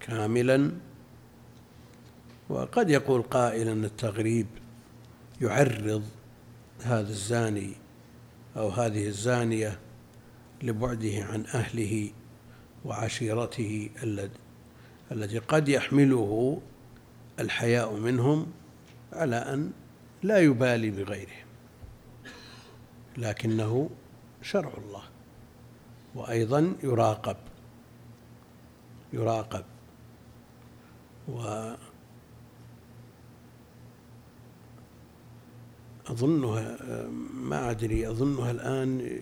كاملا 0.00 0.72
وقد 2.48 2.90
يقول 2.90 3.22
قائل 3.22 3.68
أن 3.68 3.84
التغريب 3.84 4.46
يعرض 5.40 6.04
هذا 6.82 7.08
الزاني 7.08 7.72
أو 8.56 8.68
هذه 8.68 9.06
الزانية 9.06 9.78
لبعده 10.62 11.24
عن 11.24 11.46
أهله 11.54 12.10
وعشيرته 12.84 13.90
الذي 15.12 15.38
قد 15.38 15.68
يحمله 15.68 16.60
الحياء 17.40 17.94
منهم 17.94 18.46
على 19.12 19.36
أن 19.36 19.72
لا 20.22 20.38
يبالي 20.38 20.90
بغيرهم. 20.90 21.46
لكنه 23.18 23.90
شرع 24.42 24.72
الله. 24.86 25.02
وأيضا 26.14 26.74
يراقب. 26.82 27.36
يراقب. 29.12 29.64
و 31.28 31.72
أظنها 36.06 36.76
ما 37.34 37.70
أدري 37.70 38.10
أظنها 38.10 38.50
الآن 38.50 39.18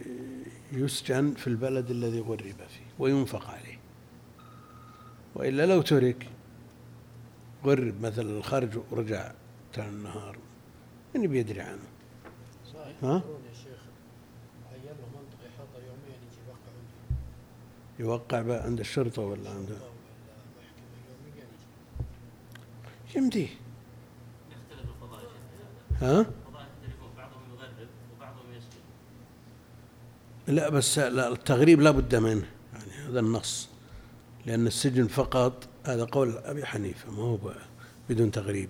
يسجن 0.73 1.35
في 1.35 1.47
البلد 1.47 1.91
الذي 1.91 2.21
غرب 2.21 2.41
فيه 2.69 2.87
وينفق 2.99 3.51
عليه. 3.51 3.79
وإلا 5.35 5.67
لو 5.67 5.83
ترك 5.83 6.29
غرب 7.65 8.01
مثلا 8.01 8.39
الخرج 8.39 8.79
ورجع 8.91 9.33
تاع 9.73 9.89
النهار 9.89 10.39
من 11.15 11.27
بيدري 11.27 11.61
عنه. 11.61 11.89
صحيح. 12.67 13.05
ها؟ 13.05 13.15
يا 13.15 13.55
شيخ 13.55 13.81
عين 14.73 14.85
له 14.85 15.07
منطقة 15.15 15.45
يحضر 15.47 15.83
يوميا 15.87 16.17
يجي 16.17 16.29
يوقع 17.99 18.39
يوقع 18.39 18.63
عند 18.63 18.81
الشرطة 18.81 19.23
ولا 19.23 19.51
عنده 19.51 19.77
يمديه 23.17 23.49
ها؟ 26.01 26.27
لا 30.49 30.69
بس 30.69 30.99
لا 30.99 31.33
التغريب 31.33 31.81
لا 31.81 31.91
بد 31.91 32.15
منه. 32.15 32.47
يعني 32.73 33.09
هذا 33.09 33.21
النص. 33.21 33.69
لأن 34.47 34.67
السجن 34.67 35.07
فقط 35.07 35.69
هذا 35.87 36.05
قول 36.05 36.39
أبي 36.39 36.67
حنيفة 36.67 37.11
ما 37.11 37.23
هو 37.23 37.39
بدون 38.11 38.31
تغريب. 38.31 38.69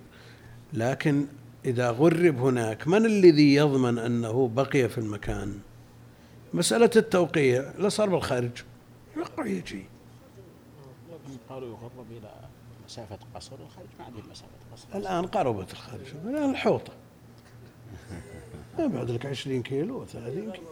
لكن 0.73 1.25
إذا 1.65 1.89
غرب 1.89 2.39
هناك 2.39 2.87
من 2.87 3.05
الذي 3.05 3.55
يضمن 3.55 3.97
أنه 3.97 4.47
بقي 4.47 4.89
في 4.89 4.97
المكان؟ 4.97 5.59
مسألة 6.53 6.89
التوقيع 6.95 7.73
لا 7.77 7.89
صار 7.89 8.09
بالخارج. 8.09 8.51
يوقع 9.19 9.45
يجي 9.45 9.85
قالوا 11.49 11.69
يغرب 11.69 12.11
إلى 12.11 12.31
مسافة 12.85 13.17
قصر 13.35 13.55
الخارج 13.55 13.87
ما 13.99 14.05
عندهم 14.05 14.29
مسافة 14.31 14.51
قصر. 14.73 14.87
الآن 14.97 15.25
قربت 15.25 15.71
الخارج. 15.71 16.05
الآن 16.25 16.49
الحوطة. 16.49 16.93
ما 18.79 18.87
بعد 18.87 19.11
لك 19.11 19.25
20 19.25 19.63
كيلو 19.63 20.01
و 20.01 20.05
30 20.05 20.51
كيلو. 20.51 20.67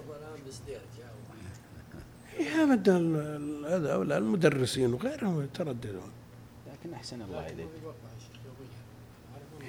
ال- 2.88 3.66
هذا 3.66 4.18
المدرسين 4.18 4.94
وغيرهم 4.94 5.42
يترددون. 5.44 6.12
لكن 6.68 6.94
أحسن 6.94 7.22
الله 7.22 7.48
إليك. 7.48 7.68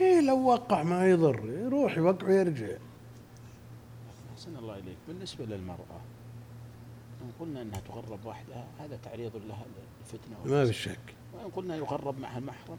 إيه 0.01 0.21
لو 0.21 0.39
وقع 0.47 0.83
ما 0.83 1.11
يضر 1.11 1.45
يروح 1.51 1.97
يوقع 1.99 2.27
ويرجع. 2.27 2.77
أحسن 4.35 4.57
الله 4.57 4.75
إليك. 4.79 4.97
بالنسبة 5.09 5.45
للمرأة 5.45 6.01
إن 7.23 7.31
قلنا 7.41 7.63
أنها 7.63 7.81
تغرب 7.81 8.27
وحدها 8.27 8.67
هذا 8.79 8.97
تعريض 8.97 9.37
لها 9.37 9.65
للفتنة 10.01 10.37
ما 10.45 10.67
في. 10.67 10.73
شك. 10.73 11.15
وإن 11.35 11.51
قلنا 11.51 11.77
يغرب 11.77 12.19
معها 12.19 12.39
المحرم 12.39 12.79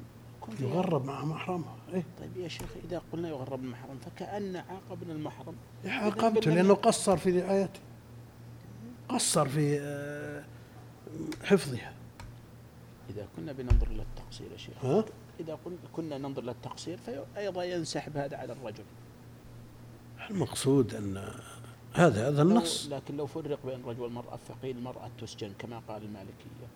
يغرب 0.60 1.06
مع 1.06 1.26
محرمه 1.26 1.66
إيه. 1.94 2.04
طيب 2.20 2.38
يا 2.38 2.48
شيخ 2.48 2.70
إذا 2.86 3.02
قلنا 3.14 3.30
يغرب 3.30 3.64
المحرم 3.64 4.00
فكأن 4.06 4.56
عاقبنا 4.56 5.14
المحرم. 5.14 5.56
عاقبته 5.86 6.52
لأنه 6.52 6.74
قصر 6.74 7.18
في 7.18 7.42
رعايته. 7.42 7.80
قصر 9.10 9.50
في 9.50 9.80
آه، 9.82 10.44
حفظها. 11.44 11.94
إذا 13.10 13.28
كنا 13.36 13.52
بننظر 13.52 13.88
إلى 13.88 14.02
التقصير 14.02 14.52
يا 14.52 14.58
شيخ. 14.58 14.86
ها؟ 14.86 15.06
إذا 15.40 15.58
كنا 15.96 16.18
ننظر 16.18 16.44
إلى 16.44 16.52
التقصير 16.52 16.98
فأيضا 16.98 17.64
ينسحب 17.64 18.18
هذا 18.18 18.38
على 18.38 18.54
الرجل. 18.54 18.84
المقصود 20.30 20.94
أن 20.94 21.32
هذا 21.94 22.30
هذا 22.30 22.42
النص. 22.42 22.88
لكن 22.92 23.18
لو 23.18 23.26
فرق 23.26 23.60
بين 23.66 23.80
الرجل 23.80 24.02
والمرأة 24.02 24.40
فقيل 24.48 24.78
المرأة 24.78 25.10
تسجن 25.22 25.52
كما 25.60 25.82
قال 25.88 26.04
المالكية 26.04 26.68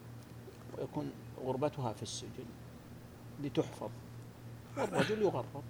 ويكون 0.78 1.12
غربتها 1.46 1.94
في 1.94 2.04
السجن 2.04 2.46
لتحفظ 3.44 3.90
والرجل 4.78 5.22
يغرب. 5.22 5.64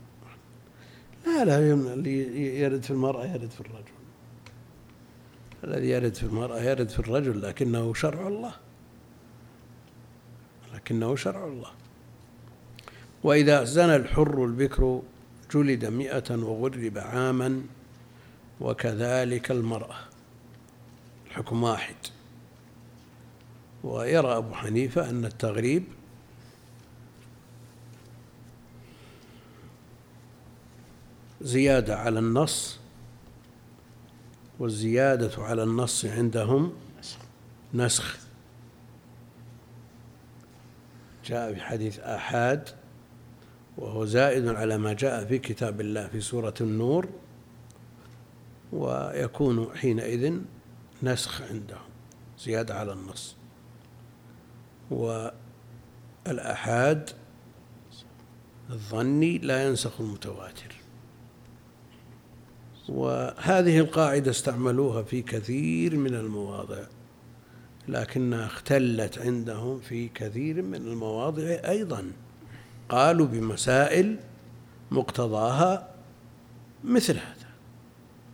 لا 1.25 1.45
لا 1.45 1.73
اللي 1.93 2.59
يرد 2.59 2.83
في 2.83 2.91
المرأة 2.91 3.25
يرد 3.25 3.49
في 3.49 3.61
الرجل. 3.61 3.93
الذي 5.63 5.89
يرد 5.89 6.15
في 6.15 6.23
المرأة 6.23 6.59
يرد 6.59 6.89
في 6.89 6.99
الرجل 6.99 7.41
لكنه 7.41 7.93
شرع 7.93 8.27
الله. 8.27 8.53
لكنه 10.73 11.15
شرع 11.15 11.45
الله. 11.45 11.71
وإذا 13.23 13.63
زنى 13.63 13.95
الحر 13.95 14.45
البكر 14.45 15.01
جلد 15.53 15.85
مئة 15.85 16.35
وغرب 16.35 16.97
عاما. 16.97 17.61
وكذلك 18.61 19.51
المرأة. 19.51 19.99
الحكم 21.27 21.63
واحد. 21.63 21.95
ويرى 23.83 24.37
أبو 24.37 24.53
حنيفة 24.53 25.09
أن 25.09 25.25
التغريب 25.25 25.83
زيادة 31.41 31.97
على 31.97 32.19
النص 32.19 32.79
والزيادة 34.59 35.43
على 35.43 35.63
النص 35.63 36.05
عندهم 36.05 36.73
نسخ. 37.73 38.17
جاء 41.25 41.53
في 41.53 41.61
حديث 41.61 41.99
آحاد 41.99 42.69
وهو 43.77 44.05
زائد 44.05 44.47
على 44.47 44.77
ما 44.77 44.93
جاء 44.93 45.25
في 45.25 45.39
كتاب 45.39 45.81
الله 45.81 46.07
في 46.07 46.21
سورة 46.21 46.53
النور 46.61 47.09
ويكون 48.73 49.67
حينئذ 49.75 50.37
نسخ 51.03 51.41
عندهم 51.41 51.89
زيادة 52.39 52.75
على 52.75 52.93
النص. 52.93 53.35
والآحاد 56.27 57.09
الظني 58.69 59.37
لا 59.37 59.67
ينسخ 59.67 60.01
المتواتر. 60.01 60.75
وهذه 62.89 63.79
القاعدة 63.79 64.31
استعملوها 64.31 65.03
في 65.03 65.21
كثير 65.21 65.95
من 65.95 66.15
المواضع 66.15 66.83
لكنها 67.87 68.45
اختلت 68.45 69.17
عندهم 69.17 69.79
في 69.79 70.07
كثير 70.07 70.61
من 70.61 70.75
المواضع 70.75 71.43
أيضا. 71.43 72.11
قالوا 72.89 73.27
بمسائل 73.27 74.19
مقتضاها 74.91 75.93
مثل 76.83 77.13
هذا 77.13 77.42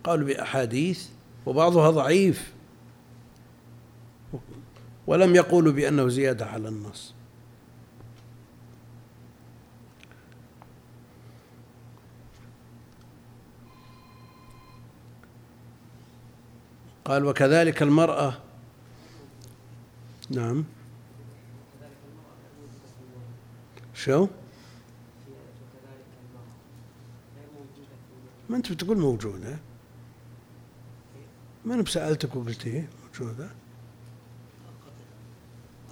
قالوا 0.03 0.27
بأحاديث 0.27 1.07
وبعضها 1.45 1.89
ضعيف 1.91 2.53
ولم 5.07 5.35
يقولوا 5.35 5.73
بأنه 5.73 6.07
زيادة 6.07 6.45
على 6.45 6.67
النص. 6.69 7.13
قال 17.05 17.25
وكذلك 17.25 17.81
المرأة 17.81 18.33
نعم. 20.29 20.65
شو؟ 23.93 24.27
ما 28.49 28.57
أنت 28.57 28.71
بتقول 28.71 28.97
موجودة. 28.97 29.68
ما 31.69 31.75
أنا 31.75 31.83
بسألتك 31.83 32.35
وقلت 32.35 32.67
إيه؟ 32.67 32.89
موجودة 33.19 33.49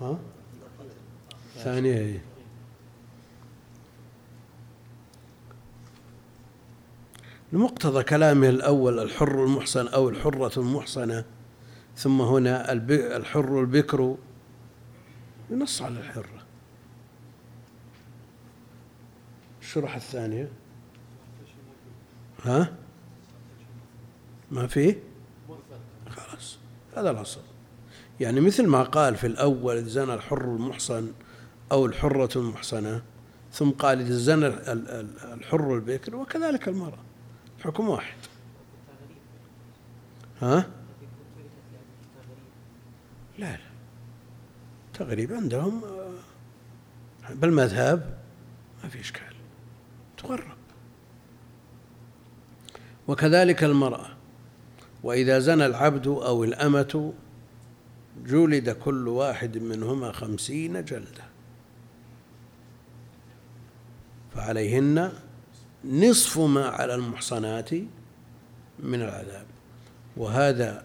ها؟ 0.02 0.20
ثانية 1.56 1.98
إيه 1.98 2.22
لمقتضى 7.54 8.04
كلامه 8.04 8.50
الأول 8.50 9.00
الحر 9.00 9.44
المحصن 9.44 9.88
أو 9.88 10.10
الحرة 10.10 10.60
المحصنة 10.60 11.26
ثم 11.96 12.22
هنا 12.22 12.72
الحر 12.72 13.60
البكر 13.60 14.18
ينص 15.50 15.82
على 15.82 16.00
الحرة. 16.00 16.46
الشرح 19.62 19.96
الثانية؟ 19.96 20.50
ها؟ 22.44 22.74
ما 24.52 24.68
فيه 24.68 25.07
هذا 26.98 27.12
الأصل. 27.12 27.42
يعني 28.20 28.42
مثل 28.42 28.68
ما 28.68 28.84
قال 28.84 29.16
في 29.16 29.28
الأول 29.28 29.84
زنى 29.84 30.14
الحر 30.14 30.42
المحصن 30.56 31.12
أو 31.72 31.86
الحرة 31.86 32.38
المحصنة 32.38 33.02
ثم 33.54 33.70
قال 33.70 34.00
إذا 34.02 34.16
زنى 34.16 34.48
ال- 34.48 34.90
ال- 34.90 35.20
الحر 35.34 35.76
البكر 35.76 36.16
وكذلك 36.16 36.68
المرأة. 36.68 37.00
الحكم 37.60 37.90
واحد. 37.90 38.18
ها؟ 40.42 40.66
لا 43.38 43.52
لا. 43.52 43.60
تغريب 44.94 45.34
عندهم 45.34 45.84
آه، 45.84 47.34
بالمذهب 47.34 48.18
ما 48.84 48.90
في 48.90 49.00
إشكال. 49.00 49.34
تغرب. 50.18 50.58
وكذلك 53.08 53.64
المرأة. 53.64 54.17
وإذا 55.08 55.40
زنى 55.40 55.66
العبد 55.66 56.08
أو 56.08 56.44
الأمة 56.44 57.14
جلد 58.26 58.70
كل 58.70 59.08
واحد 59.08 59.58
منهما 59.58 60.12
خمسين 60.12 60.86
جلدة. 60.86 61.24
فعليهن 64.36 65.12
نصف 65.86 66.40
ما 66.40 66.66
على 66.66 66.96
المحصنات 66.96 67.74
من 68.80 69.02
العذاب. 69.02 69.46
وهذا 70.18 70.84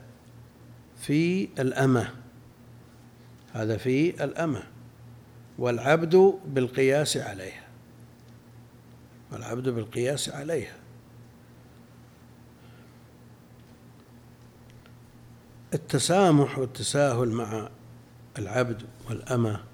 في 1.00 1.48
الأمة. 1.58 2.10
هذا 3.52 3.76
في 3.76 4.24
الأمة. 4.24 4.62
والعبد 5.58 6.34
بالقياس 6.46 7.16
عليها. 7.16 7.68
والعبد 9.32 9.68
بالقياس 9.68 10.28
عليها. 10.28 10.81
التسامح 15.74 16.58
والتساهل 16.58 17.28
مع 17.28 17.68
العبد 18.38 18.82
والأمة 19.08 19.64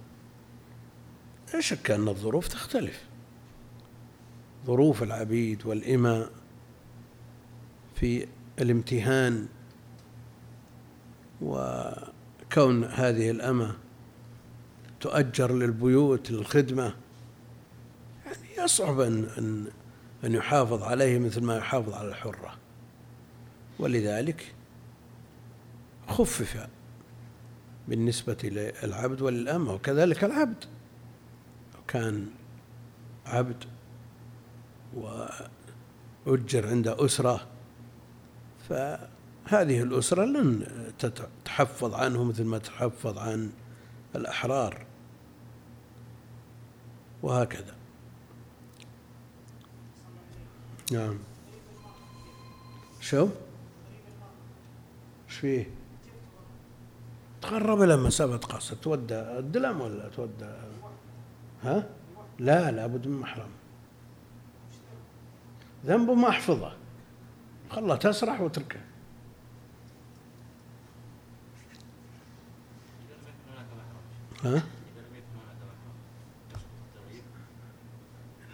لا 1.54 1.60
شك 1.60 1.90
أن 1.90 2.08
الظروف 2.08 2.48
تختلف. 2.48 3.04
ظروف 4.66 5.02
العبيد 5.02 5.66
والإماء 5.66 6.30
في 7.94 8.26
الامتهان 8.58 9.48
وكون 11.42 12.84
هذه 12.84 13.30
الأمة 13.30 13.76
تؤجر 15.00 15.52
للبيوت 15.52 16.30
للخدمة 16.30 16.94
يعني 18.26 18.64
يصعب 18.64 19.00
أن 19.00 19.24
أن 19.38 19.66
أن 20.24 20.34
يحافظ 20.34 20.82
عليه 20.82 21.18
مثل 21.18 21.42
ما 21.42 21.56
يحافظ 21.56 21.94
على 21.94 22.08
الحرة. 22.08 22.54
ولذلك 23.78 24.54
خفف 26.08 26.68
بالنسبة 27.88 28.36
للعبد 28.42 29.22
وللأمة 29.22 29.74
وكذلك 29.74 30.24
العبد. 30.24 30.64
كان 31.88 32.26
عبد 33.26 33.64
وأجر 36.26 36.68
عند 36.68 36.88
أسرة 36.88 37.46
فهذا 38.68 39.10
هذه 39.44 39.82
الأسرة 39.82 40.24
لن 40.24 40.66
تحفظ 41.44 41.94
عنه 41.94 42.24
مثل 42.24 42.44
ما 42.44 42.58
تحفظ 42.58 43.18
عن 43.18 43.50
الأحرار. 44.16 44.86
وهكذا. 47.22 47.74
نعم. 50.92 51.18
شو؟ 53.00 53.28
إيش 55.28 55.36
فيه؟ 55.36 55.77
تقرب 57.42 57.80
لما 57.80 58.10
سبت 58.10 58.44
قصد 58.44 58.76
تودى 58.80 59.14
الدلم 59.14 59.80
ولا 59.80 60.08
تودى؟ 60.08 60.52
ها؟ 61.62 61.86
لا 62.38 62.70
لابد 62.70 63.06
من 63.06 63.20
محرم. 63.20 63.50
ذنبه 65.86 66.14
ما 66.14 66.28
احفظه 66.28 66.72
خله 67.70 67.96
تسرح 67.96 68.40
واتركه 68.40 68.80
ها؟ 74.44 74.62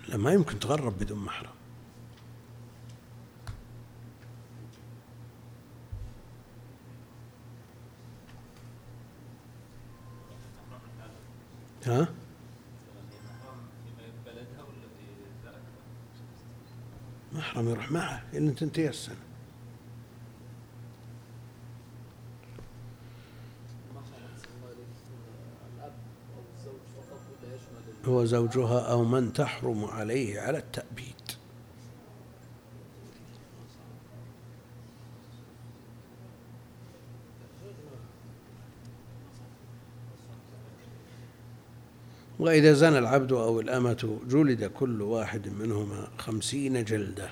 لا 0.08 0.16
ما 0.16 0.32
يمكن 0.32 0.58
تغرب 0.58 0.98
بدون 0.98 1.18
محرم. 1.18 1.53
ها؟ 11.86 12.08
محرم 17.32 17.68
يروح 17.68 17.90
معه 17.92 18.22
إلا 18.34 18.52
تنتهي 18.52 18.88
السنة 18.88 19.16
هو 28.04 28.24
زوجها 28.24 28.80
أو 28.80 29.04
من 29.04 29.32
تحرم 29.32 29.84
عليه 29.84 30.40
على 30.40 30.58
التأبيد 30.58 31.13
وإذا 42.44 42.72
زنى 42.72 42.98
العبد 42.98 43.32
أو 43.32 43.60
الأمة 43.60 44.20
جلد 44.28 44.64
كل 44.64 45.02
واحد 45.02 45.48
منهما 45.48 46.08
خمسين 46.18 46.84
جلدة 46.84 47.28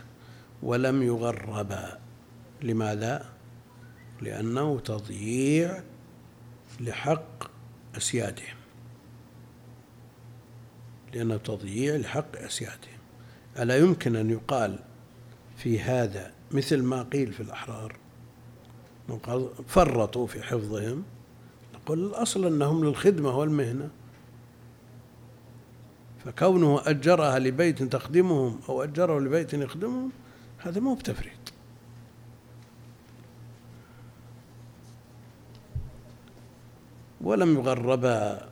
ولم 0.62 1.03
يغربا 1.03 1.98
لماذا؟ 2.62 3.27
لأنه 4.20 4.79
تضييع 4.81 5.83
لحق 6.81 7.51
أسيادهم. 7.96 8.57
لأنه 11.14 11.37
تضييع 11.37 11.96
لحق 11.96 12.37
أسيادهم. 12.37 12.98
ألا 13.59 13.77
يمكن 13.77 14.16
أن 14.16 14.31
يقال 14.31 14.79
في 15.57 15.81
هذا 15.81 16.33
مثل 16.51 16.83
ما 16.83 17.03
قيل 17.03 17.33
في 17.33 17.40
الأحرار؟ 17.40 17.96
فرطوا 19.66 20.27
في 20.27 20.42
حفظهم. 20.42 21.05
نقول 21.75 22.07
الأصل 22.07 22.46
أنهم 22.46 22.85
للخدمة 22.85 23.38
والمهنة. 23.38 23.90
فكونه 26.24 26.82
أجرها 26.87 27.38
لبيت 27.38 27.82
تخدمهم 27.82 28.61
أو 28.68 28.82
أجره 28.82 29.20
لبيت 29.20 29.54
يخدمهم 29.54 30.11
هذا 30.58 30.80
مو 30.80 30.94
بتفريط. 30.94 31.52
ولم 37.20 37.56
يغربا 37.56 38.48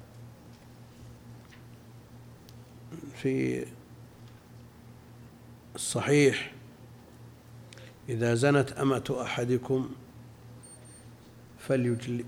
في 3.17 3.67
الصحيح 5.75 6.53
إذا 8.09 8.35
زنت 8.35 8.73
أمة 8.73 9.19
أحدكم 9.23 9.91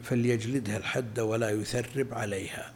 فليجلدها 0.03 0.77
الحد 0.77 1.21
ولا 1.21 1.51
يثرب 1.51 2.15
عليها. 2.15 2.73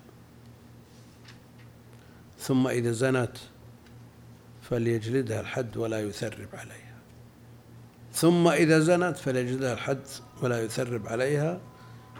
ثم 2.47 2.69
إذا 2.69 2.93
زنت 2.93 3.37
فليجلدها 4.63 5.41
الحد 5.41 5.77
ولا 5.77 6.01
يثرب 6.01 6.49
عليها. 6.53 6.97
ثم 8.13 8.49
إذا 8.49 8.79
زنت 8.81 9.17
فليجلدها 9.17 9.73
الحد 9.73 10.07
ولا 10.43 10.63
يثرب 10.63 11.07
عليها. 11.07 11.61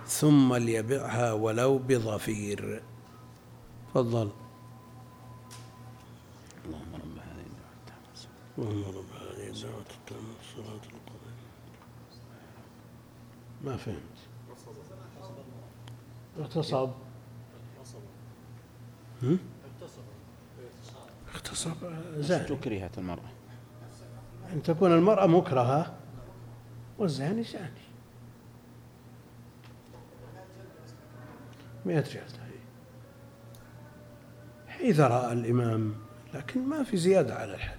ثم 0.07 0.55
ليبعها 0.55 1.33
ولو 1.33 1.79
بظفير 1.79 2.83
تفضل. 3.89 4.31
اللهم 6.65 6.95
رب 6.95 7.19
هذه 7.19 7.47
الدعوة 7.47 8.19
اللهم 8.59 8.85
رب 8.99 9.11
هذه 9.23 9.49
الدعوة 9.49 9.85
التامة. 10.01 10.35
الصلاة 10.41 10.75
القضاء 10.75 11.37
ما 13.65 13.77
فهمت؟ 13.77 14.19
اغتصب 16.39 16.91
اغتصب 21.57 21.75
زاني 22.17 22.45
تكرهت 22.45 22.99
المرأة. 22.99 23.31
أن 24.53 24.63
تكون 24.63 24.93
المرأة 24.93 25.27
مكرهة؟ 25.27 25.95
والزاني 26.99 27.43
زاني. 27.43 27.87
مئة 31.87 32.01
جلدة 32.01 32.47
إذا 34.81 35.09
رأى 35.09 35.33
الإمام 35.33 35.95
لكن 36.35 36.61
ما 36.61 36.83
في 36.83 36.97
زيادة 36.97 37.35
على 37.35 37.55
الحد. 37.55 37.77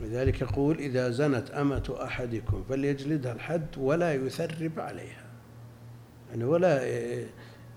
لذلك 0.00 0.40
يقول 0.40 0.78
إذا 0.78 1.10
زنت 1.10 1.50
أمة 1.50 1.96
أحدكم 2.02 2.64
فليجلدها 2.68 3.32
الحد 3.32 3.66
ولا 3.78 4.14
يثرب 4.14 4.80
عليها. 4.80 5.24
يعني 6.30 6.44
ولا 6.44 6.82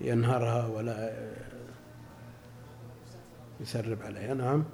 ينهرها 0.00 0.66
ولا 0.66 1.30
يثرب 3.60 4.02
عليها 4.02 4.34
نعم. 4.34 4.64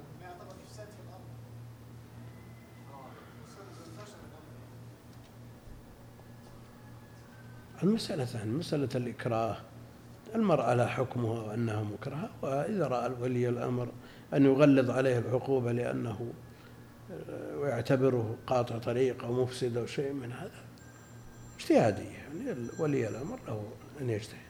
المسألة 7.83 8.25
ثانية 8.25 8.51
مسألة 8.51 8.89
الإكراه. 8.95 9.57
المرأة 10.35 10.73
لا 10.73 10.87
حكمها 10.87 11.41
وأنها 11.41 11.83
مكرهة 11.83 12.29
وإذا 12.41 12.87
رأى 12.87 13.11
ولي 13.21 13.49
الأمر 13.49 13.89
أن 14.33 14.45
يغلظ 14.45 14.89
عليه 14.89 15.19
العقوبة 15.19 15.71
لأنه 15.71 16.33
آه، 17.11 17.57
ويعتبره 17.57 18.37
قاطع 18.47 18.77
طريق 18.77 19.23
أو 19.23 19.43
مفسد 19.43 19.77
أو 19.77 19.85
شيء 19.85 20.13
من 20.13 20.31
هذا 20.31 20.63
اجتهادية. 21.59 22.09
يعني 22.09 22.67
ولي 22.79 23.07
الأمر 23.07 23.39
له 23.47 23.63
أن 24.01 24.09
يجتهد. 24.09 24.46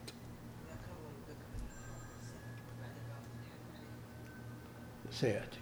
سيأتي. 5.19 5.59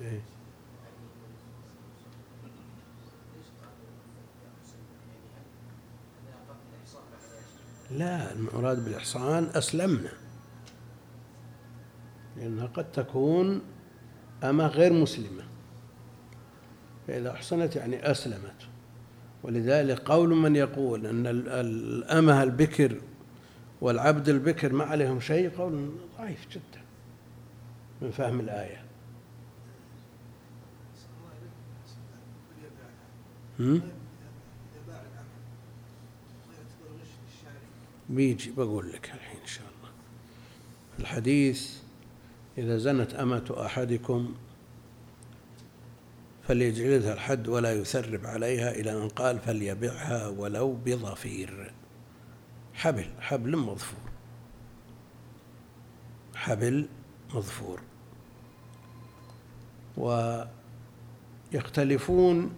إيه. 0.00 0.20
لا 7.90 8.32
المراد 8.32 8.84
بالإحصان 8.84 9.44
أسلمنا. 9.44 10.12
لأنها 12.36 12.66
قد 12.66 12.92
تكون 12.92 13.62
أما 14.44 14.66
غير 14.66 14.92
مسلمة. 14.92 15.44
فإذا 17.06 17.32
أحصنت 17.32 17.76
يعني 17.76 18.10
أسلمت. 18.10 18.73
ولذلك 19.44 19.98
قول 19.98 20.28
من 20.28 20.56
يقول 20.56 21.06
أن 21.06 21.26
الأمة 21.26 22.42
البكر 22.42 23.00
والعبد 23.80 24.28
البكر 24.28 24.72
ما 24.72 24.84
عليهم 24.84 25.20
شيء 25.20 25.50
قول 25.50 25.90
ضعيف 26.18 26.46
جدا 26.50 26.82
من 28.02 28.10
فهم 28.10 28.40
الآية؟ 28.40 28.84
بيجي 38.08 38.50
بقول 38.50 38.92
لك 38.92 39.12
الحين 39.14 39.40
إن 39.40 39.46
شاء 39.46 39.66
الله 39.66 39.90
الحديث 40.98 41.78
إذا 42.58 42.78
زنت 42.78 43.14
أمة 43.14 43.54
أحدكم 43.66 44.34
فليجلدها 46.48 47.12
الحد 47.14 47.48
ولا 47.48 47.72
يثرب 47.72 48.26
عليها 48.26 48.70
إلى 48.70 48.92
أن 48.92 49.08
قال 49.08 49.38
فليبعها 49.38 50.28
ولو 50.28 50.72
بظفير 50.72 51.72
حبل 52.74 53.06
حبل 53.20 53.56
مظفور. 53.56 54.10
حبل 56.34 56.88
مظفور. 57.34 57.80
ويختلفون 61.52 62.52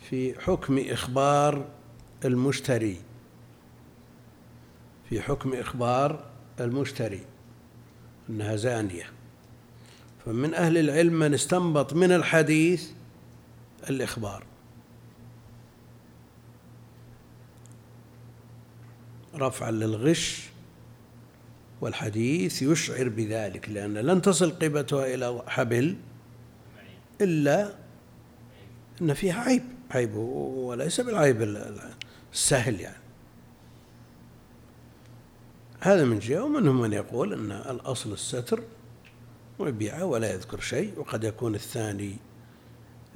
في 0.00 0.40
حكم 0.40 0.78
إخبار 0.78 1.68
المشتري. 2.24 2.96
في 5.08 5.20
حكم 5.20 5.54
إخبار 5.54 6.30
المشتري. 6.60 7.24
أنها 8.30 8.56
زانية. 8.56 9.15
فمن 10.26 10.54
أهل 10.54 10.78
العلم 10.78 11.18
من 11.18 11.34
استنبط 11.34 11.94
من 11.94 12.12
الحديث 12.12 12.90
الإخبار. 13.90 14.44
رفعا 19.34 19.70
للغش 19.70 20.48
والحديث 21.80 22.62
يشعر 22.62 23.08
بذلك 23.08 23.68
لأن 23.68 23.94
لن 23.98 24.22
تصل 24.22 24.50
قيمتها 24.50 25.14
إلى 25.14 25.42
حبل 25.46 25.96
إلا 27.20 27.74
أن 29.02 29.14
فيها 29.14 29.40
عيب 29.40 29.62
عيب 29.90 30.14
وليس 30.14 31.00
بالعيب 31.00 31.42
السهل 32.32 32.80
يعني. 32.80 33.02
هذا 35.80 36.04
من 36.04 36.18
جهة 36.18 36.44
ومنهم 36.44 36.80
من 36.80 36.92
يقول 36.92 37.32
أن 37.32 37.52
الأصل 37.52 38.12
الستر 38.12 38.62
ويبيعه 39.58 40.04
ولا 40.04 40.32
يذكر 40.32 40.60
شيء 40.60 40.98
وقد 40.98 41.24
يكون 41.24 41.54
الثاني 41.54 42.16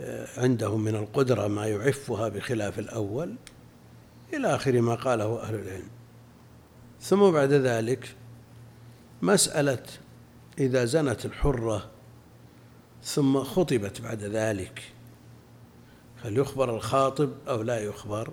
آه، 0.01 0.41
عنده 0.41 0.77
من 0.77 0.97
القدرة 0.97 1.49
ما 1.49 1.67
يعفها 1.67 2.29
بخلاف 2.29 2.79
الأول. 2.79 3.35
إلى 4.33 4.55
آخر 4.55 4.81
ما 4.81 4.95
قاله 4.95 5.43
أهل 5.43 5.55
العلم. 5.55 5.89
ثم 7.01 7.31
بعد 7.31 7.53
ذلك 7.53 8.17
مسألة 9.23 9.83
إذا 10.59 10.85
زنت 10.85 11.25
الحرة 11.25 11.91
ثم 13.05 13.45
خطبت 13.45 14.01
بعد 14.01 14.23
ذلك 14.23 14.93
هل 16.23 16.39
يخبر 16.39 16.77
الخاطب 16.77 17.33
أو 17.49 17.63
لا 17.63 17.79
يخبر؟ 17.79 18.31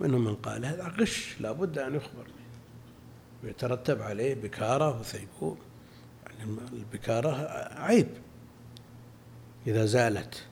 منهم 0.00 0.24
من 0.24 0.34
قال 0.34 0.64
هذا 0.64 0.94
غش 1.00 1.36
لا 1.40 1.52
بد 1.52 1.78
أن 1.78 1.94
يخبر 1.94 2.26
ويترتب 3.44 4.02
عليه 4.02 4.34
بكارة 4.34 5.00
وثيبون 5.00 5.56
يعني 5.56 5.69
البكارة 6.72 7.30
عيب 7.80 8.08
إذا 9.66 9.84
زالت. 9.84 10.46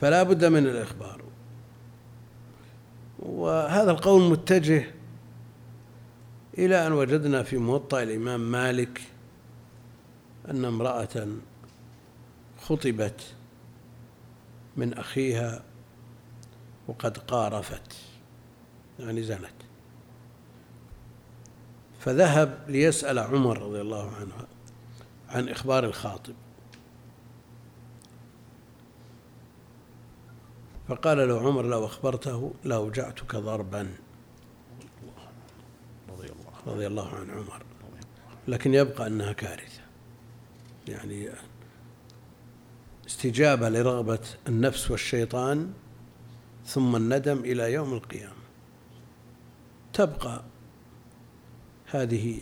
فلا 0.00 0.22
بد 0.22 0.44
من 0.44 0.66
الإخبار. 0.66 1.22
وهذا 3.18 3.90
القول 3.90 4.30
متجه 4.30 4.84
إلى 6.58 6.86
أن 6.86 6.92
وجدنا 6.92 7.42
في 7.42 7.56
موطأ 7.56 8.02
الإمام 8.02 8.50
مالك 8.50 9.00
أن 10.50 10.64
امرأة 10.64 11.26
خطبت 12.60 13.34
من 14.76 14.94
أخيها 14.94 15.62
وقد 16.88 17.18
قارفت 17.18 17.96
يعني 18.98 19.22
زنت. 19.22 19.67
فذهب 21.98 22.64
ليسأل 22.68 23.18
عمر 23.18 23.62
رضي 23.62 23.80
الله 23.80 24.10
عنه 24.16 24.46
عن 25.28 25.48
إخبار 25.48 25.84
الخاطب. 25.84 26.34
فقال 30.88 31.28
له 31.28 31.46
عمر 31.46 31.62
لو 31.62 31.84
أخبرته 31.86 32.52
لأوجعتك 32.64 33.36
ضربا. 33.36 33.94
رضي 36.66 36.86
الله 36.86 37.14
عن 37.14 37.30
عمر. 37.30 37.62
لكن 38.48 38.74
يبقى 38.74 39.06
أنها 39.06 39.32
كارثة. 39.32 39.80
يعني 40.88 41.28
استجابة 43.06 43.68
لرغبة 43.68 44.18
النفس 44.48 44.90
والشيطان 44.90 45.72
ثم 46.66 46.96
الندم 46.96 47.38
إلى 47.38 47.72
يوم 47.72 47.92
القيامة. 47.94 48.42
تبقى 49.92 50.42
هذه 51.90 52.40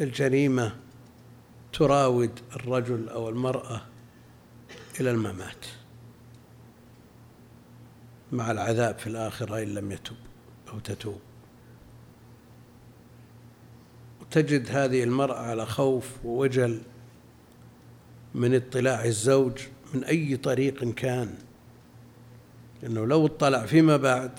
الجريمة 0.00 0.76
تراود 1.72 2.40
الرجل 2.56 3.08
أو 3.08 3.28
المرأة 3.28 3.82
إلى 5.00 5.10
الممات. 5.10 5.66
مع 8.32 8.50
العذاب 8.50 8.98
في 8.98 9.06
الآخرة 9.06 9.62
إن 9.62 9.74
لم 9.74 9.92
يتب 9.92 10.16
أو 10.72 10.78
تتوب. 10.78 11.20
تجد 14.30 14.70
هذه 14.70 15.04
المرأة 15.04 15.38
على 15.38 15.66
خوف 15.66 16.24
ووجل 16.24 16.80
من 18.34 18.54
اطلاع 18.54 19.04
الزوج 19.04 19.58
من 19.94 20.04
أي 20.04 20.36
طريق 20.36 20.94
كان. 20.94 21.34
لأنه 22.82 23.06
لو 23.06 23.26
اطلع 23.26 23.66
فيما 23.66 23.96
بعد 23.96 24.38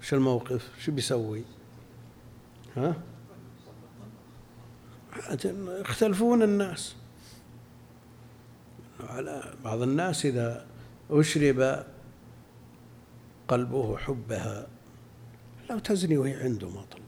شو 0.00 0.16
الموقف؟ 0.16 0.70
شو 0.78 0.92
بيسوي؟ 0.92 1.44
ها؟ 2.76 2.94
يختلفون 5.80 6.42
الناس. 6.42 6.96
على 9.00 9.54
بعض 9.64 9.82
الناس 9.82 10.26
إذا 10.26 10.66
أشرب 11.10 11.84
قلبه 13.48 13.96
حبها 13.96 14.66
لو 15.70 15.78
تزني 15.78 16.18
وهي 16.18 16.34
عنده 16.34 16.68
ما 16.68 16.82
طلع 16.82 17.02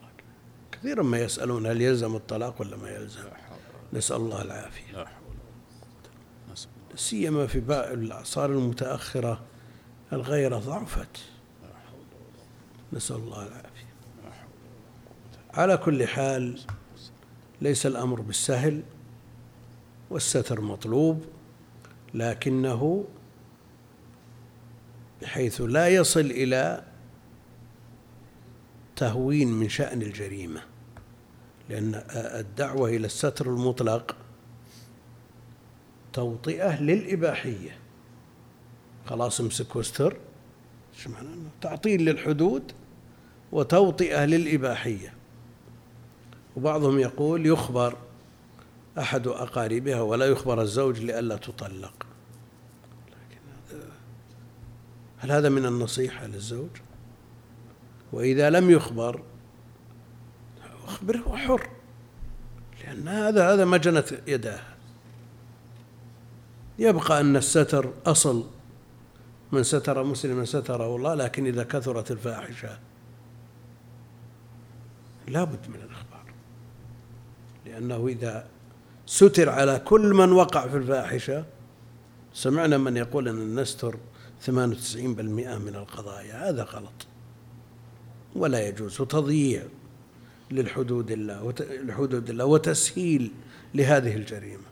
كثيرا 0.73 1.03
ما 1.03 1.19
يسألون 1.19 1.67
هل 1.67 1.83
يلزم 1.83 2.17
الطلاق 2.17 2.61
ولا 2.61 2.77
ما 2.77 2.91
يلزم. 2.91 3.21
نسأل 3.93 4.17
الله 4.17 4.43
العافية. 4.43 5.07
سيما 6.95 7.47
في 7.47 7.59
الأعصار 7.93 8.51
المتأخرة 8.51 9.43
الغيرة 10.13 10.59
ضعفت. 10.59 11.19
نسأل 12.93 13.17
الله 13.17 13.47
العافية. 13.47 13.74
على 15.57 15.77
كل 15.77 16.07
حال 16.07 16.61
ليس 17.61 17.87
الأمر 17.87 18.21
بالسهل 18.21 18.83
والستر 20.11 20.61
مطلوب 20.61 21.25
لكنه 22.15 23.05
بحيث 25.23 25.61
لا 25.61 25.89
يصل 25.89 26.21
إلى 26.21 26.85
تهوين 28.97 29.49
من 29.49 29.69
شأن 29.69 30.03
الجريمة. 30.03 30.63
لأن 31.69 32.05
الدعوة 32.15 32.89
إلى 32.89 33.07
الستر 33.07 33.47
المطلق 33.47 34.17
توطئة 36.13 36.83
للإباحية. 36.83 37.79
خلاص 39.07 39.41
امسك 39.41 39.77
واستر 39.77 40.17
تعطيل 41.61 42.05
للحدود 42.05 42.73
وتوطئة 43.53 44.25
للإباحية. 44.25 45.14
وبعضهم 46.57 46.99
يقول 46.99 47.47
يخبر 47.47 47.97
أحد 48.99 49.27
أقاربها 49.27 50.01
ولا 50.01 50.27
يخبر 50.27 50.63
الزوج 50.63 51.01
لئلا 51.01 51.37
تطلق. 51.37 52.07
لكن 53.09 53.41
هذا 53.71 53.91
هل 55.19 55.33
هذا 55.33 55.49
من 55.49 55.67
النصيحة 55.67 56.27
للزوج؟ 56.27 56.71
وإذا 58.13 58.51
لم 58.51 58.71
يخبر 58.71 59.23
أخبره 60.87 61.37
حر 61.37 61.69
لأن 62.85 63.09
هذا 63.09 63.53
هذا 63.53 63.65
ما 63.65 63.77
جنت 63.77 64.21
يداه. 64.27 64.61
يبقى 66.79 67.21
أن 67.21 67.37
الستر 67.37 67.93
أصل 68.07 68.45
من 69.53 69.63
ستر 69.63 70.05
مسلما 70.05 70.45
ستره 70.45 70.97
الله 70.97 71.15
لكن 71.15 71.47
إذا 71.47 71.63
كثرت 71.63 72.11
الفاحشة 72.11 72.79
لا 75.29 75.45
بد 75.45 75.69
من 75.69 75.75
الإخبار 75.75 75.94
لأنه 77.75 78.07
إذا 78.07 78.47
ستر 79.07 79.49
على 79.49 79.79
كل 79.85 80.15
من 80.15 80.33
وقع 80.33 80.69
في 80.69 80.77
الفاحشة 80.77 81.45
سمعنا 82.35 82.79
من 82.79 82.97
يقول 82.97 83.29
أن 83.29 83.61
نستر 83.61 83.99
98% 84.47 84.49
من 85.59 85.75
القضايا. 85.75 86.51
هذا 86.51 86.63
غلط. 86.63 87.07
ولا 88.37 88.69
يجوز. 88.69 89.01
وتضييع 89.01 89.63
للحدود 90.51 91.11
الله 91.11 91.55
لحدود 91.61 92.31
الله 92.31 92.45
وتسهيل 92.45 93.31
لهذه 93.75 94.17
الجريمة. 94.17 94.65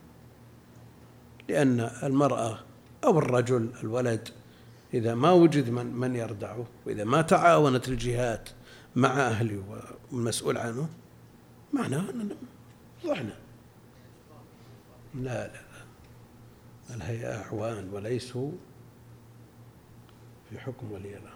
لأن 1.49 1.81
المرأة 2.03 2.59
أو 3.05 3.19
الرجل 3.19 3.69
الولد 3.83 4.29
إذا 4.95 5.15
ما 5.15 5.31
وجد 5.31 5.71
من 5.71 5.87
من 5.87 6.17
يردعه 6.17 6.67
وإذا 6.87 7.05
ما 7.05 7.23
تعاونت 7.23 7.89
الجهات 7.89 8.49
مع 8.97 9.09
أهله 9.09 9.63
والمسؤول 10.13 10.59
عنه 10.59 10.89
معناه 11.73 12.11
أننا 12.11 12.35
ضعنا 13.07 13.37
لا 15.15 15.47
لا 15.47 15.61
الهيئة 16.91 17.43
أعوان 17.43 17.89
وليسوا 17.93 18.51
في 20.51 20.59
حكم 20.59 20.93
ولي 20.93 21.17
الأمر. 21.17 21.33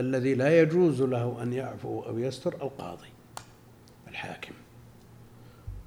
الذي 0.00 0.34
لا 0.34 0.60
يجوز 0.60 1.02
له 1.02 1.42
أن 1.42 1.52
يعفو 1.52 2.00
أو 2.02 2.18
يستر 2.18 2.54
القاضي 2.54 3.08
الحاكم. 4.08 4.54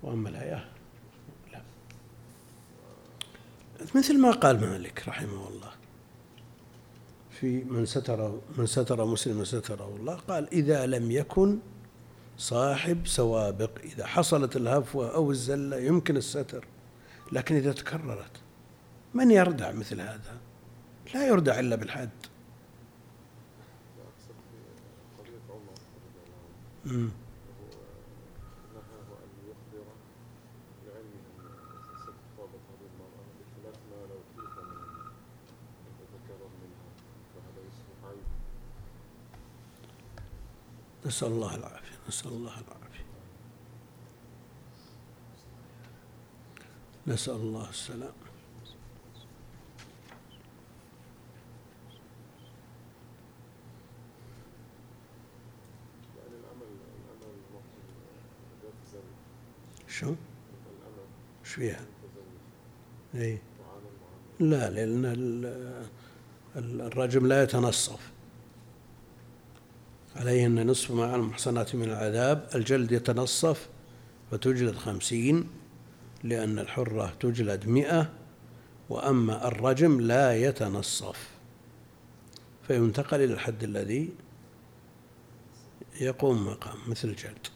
وأما 0.04 0.30
الآية 0.30 0.66
لا. 1.52 1.62
مثل 3.96 4.20
ما 4.22 4.32
قال 4.32 4.62
مالك 4.62 5.08
رحمه 5.08 5.48
الله 5.48 5.72
في 7.32 7.64
من 7.64 7.86
ستر 7.86 8.40
من 8.58 8.66
ستر 8.66 9.06
مسلم 9.06 9.44
ستره 9.46 9.96
الله 10.00 10.16
قال 10.16 10.54
إذا 10.54 10.86
لم 10.86 11.12
يكن 11.12 11.60
صاحب 12.38 13.08
سوابق. 13.08 13.80
إذا 13.84 14.06
حصلت 14.06 14.56
الهفوة 14.56 15.16
أو 15.16 15.32
الزلة 15.32 15.78
يمكن 15.78 16.18
الستر 16.18 16.68
لكن 17.32 17.56
إذا 17.56 17.72
تكررت 17.72 18.42
من 19.14 19.32
يردع 19.32 19.72
مثل 19.72 20.02
هذا؟ 20.02 20.38
لا 21.14 21.28
يردع 21.28 21.60
إلا 21.60 21.76
بالحد. 21.76 22.10
نسأل 41.06 41.28
الله 41.28 41.56
العافية 41.56 41.98
نسأل 42.08 42.32
الله 42.32 42.52
العافية 42.60 43.04
نسأل 47.08 47.34
الله 47.36 47.70
السلام 47.70 48.14
شو؟ 59.88 60.08
إيش 61.46 61.54
فيها؟ 61.54 61.86
اي 63.16 63.40
لا 64.40 64.70
ال- 66.56 66.82
الرجم 66.82 67.28
لا 67.28 67.44
يتنصف 67.44 68.13
عليه 70.16 70.46
أن 70.46 70.68
نصف 70.68 70.92
ما 70.92 71.06
على 71.06 71.16
المحصنات 71.16 71.76
من 71.76 71.84
العذاب 71.84 72.50
الجلد 72.56 72.92
يتنصف 72.92 73.70
فتجلد 74.32 74.76
خمسين 74.76 75.50
لأن 76.24 76.60
الحرة 76.60 77.14
تجلد 77.20 77.68
مئة 77.68 78.10
وأما 78.90 79.48
الرجم 79.48 80.02
لا 80.02 80.36
يتنصف 80.38 81.30
فينتقل 82.68 83.22
إلى 83.24 83.34
الحد 83.34 83.64
الذي 83.64 84.10
يقوم 86.02 86.48
مقام 86.48 86.78
مثل 86.88 87.08
الجلد 87.08 87.48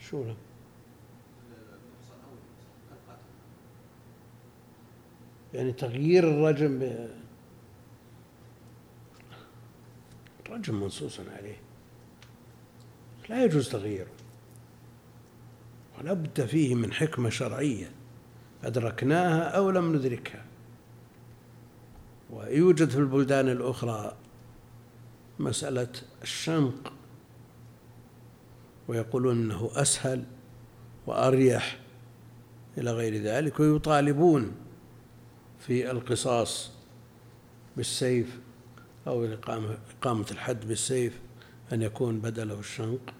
شو 0.00 0.24
له؟ 0.24 0.36
يعني 5.54 5.72
تغيير 5.72 6.28
الرجم. 6.30 6.90
الرجم 10.46 10.80
منصوص 10.80 11.20
عليه 11.20 11.56
لا 13.28 13.44
يجوز 13.44 13.68
تغييره 13.68 14.10
ولا 15.98 16.12
بد 16.12 16.46
فيه 16.46 16.74
من 16.74 16.92
حكمة 16.92 17.30
شرعية 17.30 17.90
أدركناها 18.64 19.42
أو 19.42 19.70
لم 19.70 19.96
ندركها 19.96 20.44
ويوجد 22.30 22.88
في 22.90 22.98
البلدان 22.98 23.48
الأخرى 23.48 24.16
مسألة 25.38 25.92
الشنق 26.22 26.92
ويقولون 28.88 29.36
أنه 29.42 29.70
أسهل 29.74 30.24
وأريح 31.06 31.80
إلى 32.78 32.92
غير 32.92 33.22
ذلك 33.22 33.60
ويطالبون 33.60 34.52
في 35.66 35.90
القصاص 35.90 36.70
بالسيف 37.76 38.38
أو 39.06 39.24
إقامة 39.24 40.26
الحد 40.30 40.68
بالسيف 40.68 41.20
أن 41.72 41.82
يكون 41.82 42.20
بدله 42.20 42.58
الشنق 42.58 43.14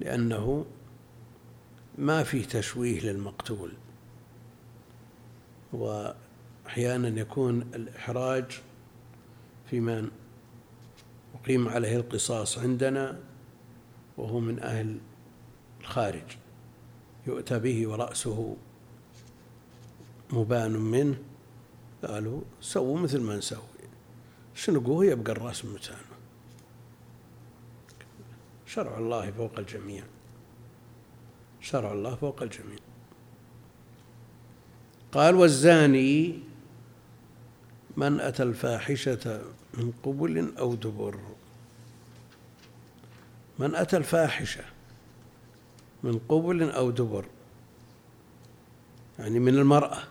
لأنه 0.00 0.66
ما 1.98 2.22
فيه 2.22 2.44
تشويه 2.44 3.00
للمقتول. 3.00 3.72
وأحيانا 5.72 7.20
يكون 7.20 7.60
الإحراج 7.74 8.60
في 9.70 9.80
من 9.80 10.10
أقيم 11.34 11.68
عليه 11.68 11.96
القصاص 11.96 12.58
عندنا 12.58 13.20
وهو 14.16 14.40
من 14.40 14.62
أهل 14.62 14.98
الخارج 15.80 16.36
يؤتى 17.26 17.58
به 17.58 17.88
ورأسه. 17.88 18.56
مبان 20.32 20.72
منه. 20.72 21.18
قالوا 22.04 22.40
سووا 22.60 22.98
مثل 22.98 23.20
ما 23.20 23.36
نسوي. 23.36 23.62
شنقوه 24.54 25.04
يبقى 25.04 25.32
الرأس 25.32 25.64
مكانه 25.64 26.18
شرع 28.66 28.98
الله 28.98 29.30
فوق 29.30 29.58
الجميع. 29.58 30.04
شرع 31.60 31.92
الله 31.92 32.14
فوق 32.14 32.42
الجميع. 32.42 32.78
قال 35.12 35.34
والزاني 35.34 36.38
من 37.96 38.20
أتى 38.20 38.42
الفاحشة 38.42 39.42
من 39.74 39.92
قبل 40.02 40.52
أو 40.58 40.74
دبر. 40.74 41.18
من 43.58 43.74
أتى 43.74 43.96
الفاحشة 43.96 44.64
من 46.02 46.18
قبل 46.28 46.70
أو 46.70 46.90
دبر. 46.90 47.24
يعني 49.18 49.38
من 49.38 49.54
المرأة. 49.54 50.02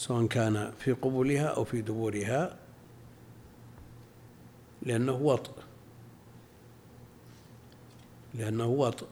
سواء 0.00 0.26
كان 0.26 0.72
في 0.78 0.92
قبلها 0.92 1.46
أو 1.46 1.64
في 1.64 1.82
دبورها 1.82 2.56
لأنه 4.82 5.12
وطء 5.12 5.52
لأنه 8.34 8.66
وطء 8.66 9.06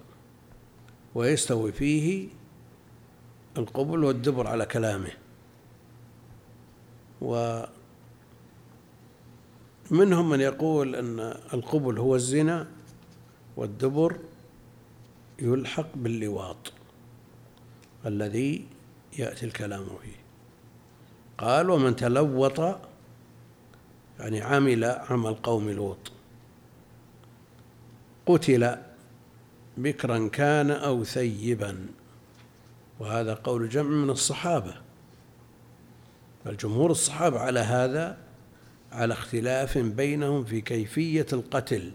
ويستوي 1.14 1.72
فيه 1.72 2.28
القبل 3.59 4.05
والدبر 4.05 4.47
على 4.47 4.66
كلامه. 4.66 5.11
ومنهم 7.20 7.68
من 10.30 10.41
يقول 10.41 10.95
أن 10.95 11.20
القبل 11.55 11.99
هو 11.99 12.14
الزنا 12.14 12.68
والدبر 13.57 14.18
يلحق 15.39 15.89
باللواط 15.95 16.72
الذي 18.07 18.66
يأتي 19.18 19.47
الكلام 19.47 19.84
فيه. 20.03 20.18
قال 21.39 21.70
ومن 21.70 21.97
تلوط 21.97 22.78
يعني 24.20 24.41
عمل 24.41 24.84
عمل 24.84 25.34
قوم 25.34 25.70
لوط. 25.70 26.12
قتل 28.26 28.76
بكرا 29.76 30.28
كان 30.28 30.70
أو 30.70 31.05
ثيبا. 31.05 31.86
وهذا 33.01 33.34
قول 33.34 33.68
جمع 33.68 33.91
من 33.91 34.11
الصحابة. 34.11 34.74
الجمهور 36.47 36.91
الصحابة 36.91 37.41
على 37.41 37.61
هذا 37.61 38.18
على 38.93 39.14
اختلاف 39.14 39.78
بينهم 39.78 40.45
في 40.45 40.61
كيفية 40.61 41.26
القتل. 41.32 41.93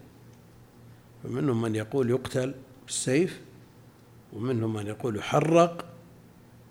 فمنهم 1.24 1.62
من 1.62 1.76
يقول 1.76 2.10
يقتل 2.10 2.54
بالسيف 2.86 3.42
ومنهم 4.34 4.74
من 4.74 4.88
يقول 4.88 5.16
يحرق 5.16 5.86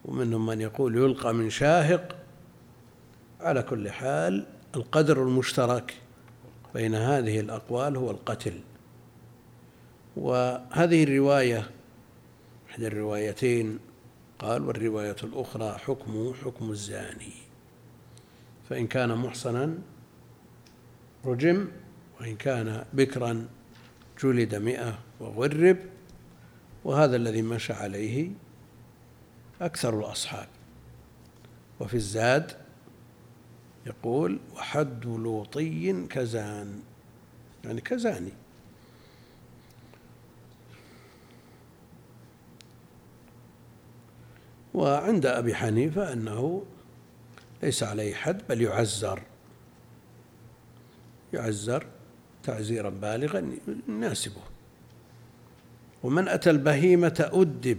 ومنهم 0.05 0.47
من 0.47 0.61
يقول 0.61 0.97
يلقى 0.97 1.35
من 1.35 1.51
شاهق. 1.51 2.22
على 3.43 3.63
كل 3.63 3.91
حال 3.91 4.47
القدر 4.77 5.23
المشترك 5.23 5.95
بين 6.75 6.95
هذه 6.95 7.41
الأقوال 7.41 7.97
هو 7.97 8.11
القتل. 8.11 8.61
وهذه 10.17 11.05
الرواية 11.05 11.71
إحدى 12.71 12.87
الروايتين 12.87 13.79
قال 14.39 14.63
والرواية 14.63 15.17
الأخرى 15.23 15.79
حكمه 15.79 16.35
حكم 16.35 16.71
الزاني. 16.71 17.33
فإن 18.71 18.87
كان 18.87 19.15
محصنا 19.15 19.75
رجم 21.25 21.69
وإن 22.21 22.37
كان 22.37 22.85
بكرا 22.93 23.49
جلد 24.23 24.55
مئة 24.55 24.99
وغرب. 25.21 25.77
وهذا 26.85 27.17
الذي 27.17 27.43
مشى 27.43 27.73
عليه 27.73 28.31
أكثر 29.61 29.99
الأصحاب. 29.99 30.49
وفي 31.81 31.95
الزاد 31.95 32.62
يقول 33.87 34.41
وحد 34.55 35.05
لوطي 35.07 36.07
كزان 36.07 36.81
يعني 37.65 37.81
كزاني. 37.81 38.33
وعند 44.75 45.27
أبي 45.27 45.55
حنيفة 45.55 46.13
أنه 46.13 46.65
ليس 47.63 47.83
عليه 47.83 48.15
حد 48.15 48.43
بل 48.49 48.63
يعزر. 48.63 49.23
يعزر 51.33 51.87
تعزيرا 52.43 52.91
بالغا 52.91 53.53
يناسبه. 53.89 54.43
ومن 56.03 56.29
أتى 56.29 56.51
البهيمة 56.51 57.31
أدب. 57.33 57.79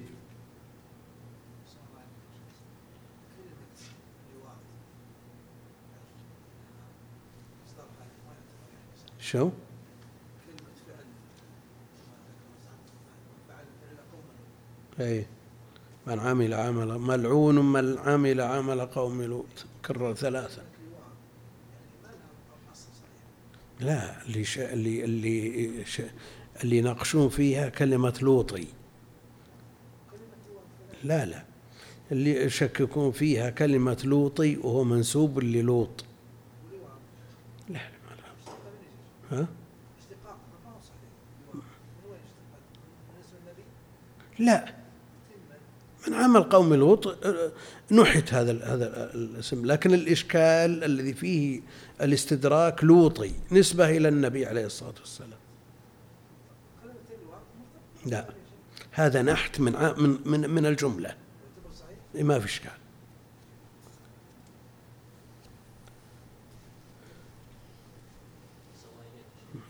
شو؟ 9.34 9.50
أي 15.00 15.26
من 16.08 16.20
عمل 16.20 16.54
عمل 16.54 16.98
ملعون 17.00 17.56
من 17.56 17.98
عمل 17.98 18.42
عمل 18.42 18.86
قوم 18.86 19.22
لوط 19.22 19.66
كرر 19.86 20.14
ثلاثة 20.14 20.62
لا 23.80 24.22
اللي 24.26 24.44
ش... 24.44 24.60
اللي 24.60 25.04
اللي 25.04 25.86
ش... 25.86 26.02
اللي 26.64 26.78
يناقشون 26.78 27.30
فيها 27.30 27.70
كلمة 27.70 28.20
لوطي. 28.22 28.68
لا 31.04 31.26
لا. 31.26 31.44
اللي 32.12 32.46
يشككون 32.46 33.12
فيها 33.12 33.50
كلمة 33.50 33.98
لوطي 34.04 34.58
وهو 34.58 34.84
منسوب 34.84 35.40
للوط 35.40 36.06
لا 37.70 37.74
لا 37.74 37.80
ما 37.80 38.16
لا. 38.16 39.23
ها؟ 39.34 39.48
لا. 44.40 44.74
من 46.08 46.14
عمل 46.14 46.44
قوم 46.44 46.74
لوط 46.74 47.08
آه، 47.08 47.52
نحت 47.92 48.34
هذا 48.34 48.66
هذا 48.66 49.14
الاسم. 49.14 49.66
لكن 49.66 49.94
الإشكال 49.94 50.84
الذي 50.84 51.14
فيه 51.14 51.62
الاستدراك 52.02 52.84
لوطي 52.84 53.32
نسبة 53.52 53.90
إلى 53.90 54.08
النبي 54.08 54.46
عليه 54.46 54.66
الصلاة 54.66 54.94
والسلام. 55.00 55.40
لا. 58.06 58.26
هذا 58.92 59.22
نحت 59.22 59.60
من 59.60 59.74
من 59.98 60.18
من, 60.26 60.50
من 60.50 60.66
الجملة. 60.66 61.16
ما 62.16 62.40
في 62.40 62.46
إشكال. 62.46 62.83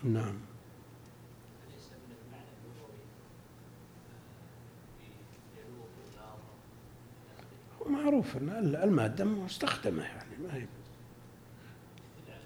نعم. 0.04 0.36
معروف 7.90 8.38
إن 8.38 8.50
المادة 8.84 9.26
مستخدمة 9.26 10.04
يعني 10.04 10.38
ما 10.44 10.54
هي 10.56 10.66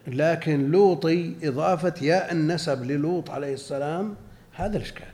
لكن 0.08 0.72
لوطي 0.72 1.36
إضافة 1.44 1.94
ياء 2.02 2.32
النسب 2.32 2.84
للوط 2.84 3.30
عليه 3.30 3.54
السلام 3.54 4.16
هذا 4.52 4.78
الإشكال. 4.78 5.08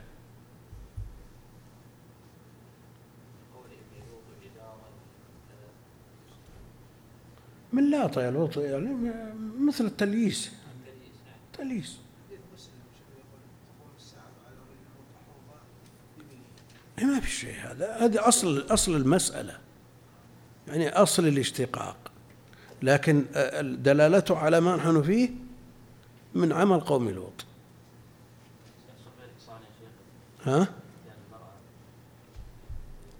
من 7.72 7.90
لاطة 7.90 8.22
يا 8.22 8.30
لوط 8.30 8.56
يعني 8.56 9.12
مثل 9.58 9.84
التلييس 9.84 10.52
تلييس 11.58 12.03
ما 17.02 17.20
في 17.20 17.30
شيء 17.30 17.56
هذا 17.60 17.96
هذا 17.96 18.28
أصل 18.28 18.66
أصل 18.70 18.96
المسألة 18.96 19.58
يعني 20.68 20.88
أصل 20.88 21.26
الاشتقاق 21.26 21.96
لكن 22.82 23.24
آه، 23.34 23.60
دلالته 23.60 24.38
على 24.38 24.60
ما 24.60 24.76
نحن 24.76 25.02
فيه 25.02 25.30
من 26.34 26.52
عمل 26.52 26.80
قوم 26.80 27.10
لوط 27.10 27.44
ها؟ 30.44 30.68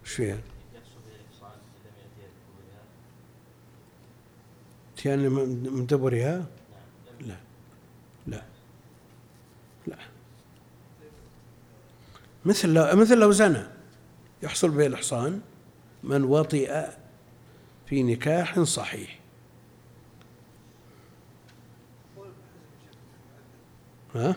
إيش 0.05 0.13
فيها؟ 0.13 0.39
من 5.07 5.73
من 5.73 5.87
دبرها؟ 5.87 6.47
لا 7.21 7.37
لا 8.27 8.43
لا 9.87 9.97
مثل 12.45 12.97
مثل 12.97 13.19
لو 13.19 13.33
زنى. 13.33 13.67
يحصل 14.43 14.71
به 14.71 14.87
الإحصان 14.87 15.41
من 16.03 16.25
وطئ 16.25 16.87
في 17.87 18.03
نكاح 18.03 18.61
صحيح. 18.61 19.21
ها؟ 24.15 24.37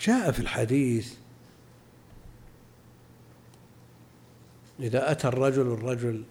جاء 0.00 0.30
في 0.32 0.40
الحديث 0.40 1.14
إذا 4.80 5.10
أتى 5.10 5.28
الرجل 5.28 5.72
الرجل 5.72 6.24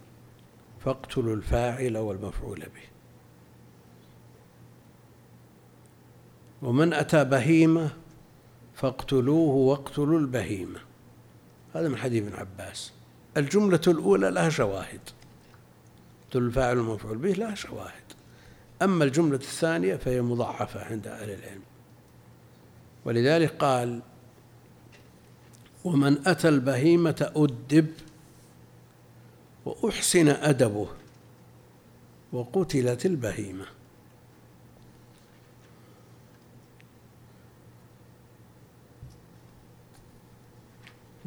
فاقتلوا 0.86 1.36
الفاعل 1.36 1.98
والمفعول 1.98 2.60
به. 2.60 2.99
ومن 6.62 6.94
أتى 6.94 7.24
بهيمة 7.24 7.90
فاقتلوه 8.76 9.56
واقتلوا 9.56 10.20
البهيمة. 10.20 10.80
هذا 11.76 11.88
من 11.88 11.98
حديث 11.98 12.24
ابن 12.24 12.36
عباس. 12.36 12.92
الجملة 13.38 13.82
الأولى 13.88 14.30
لها 14.32 14.50
شواهد. 14.50 15.00
قتل 16.30 16.40
الفاعل 16.40 16.78
والمفعول 16.78 17.18
به 17.18 17.32
لها 17.32 17.56
شواهد. 17.56 18.04
أما 18.82 19.04
الجملة 19.04 19.36
الثانية 19.36 19.96
فهي 19.96 20.22
مضاعفة 20.22 20.86
عند 20.86 21.08
أهل 21.08 21.30
العلم. 21.30 21.62
ولذلك 23.06 23.56
قال 23.60 24.02
ومن 25.86 26.28
أتى 26.28 26.50
البهيمة 26.50 27.32
أدب 27.36 27.88
وأحسن 29.66 30.28
أدبه 30.28 30.88
وقتلت 32.34 33.06
البهيمة. 33.06 33.66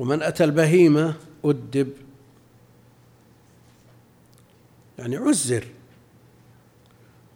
ومن 0.03 0.23
أتى 0.23 0.45
البهيمة 0.45 1.17
أدب. 1.45 1.93
يعني 4.99 5.17
عزر 5.17 5.67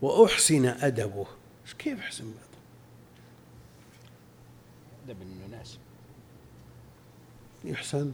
وأحسن 0.02 0.64
أدبه. 0.66 1.26
كيف 1.78 1.98
أحسن 1.98 2.24
أدبه 2.24 2.36
أدب 5.06 5.22
المناسب 5.22 5.78
يحسن. 7.64 8.12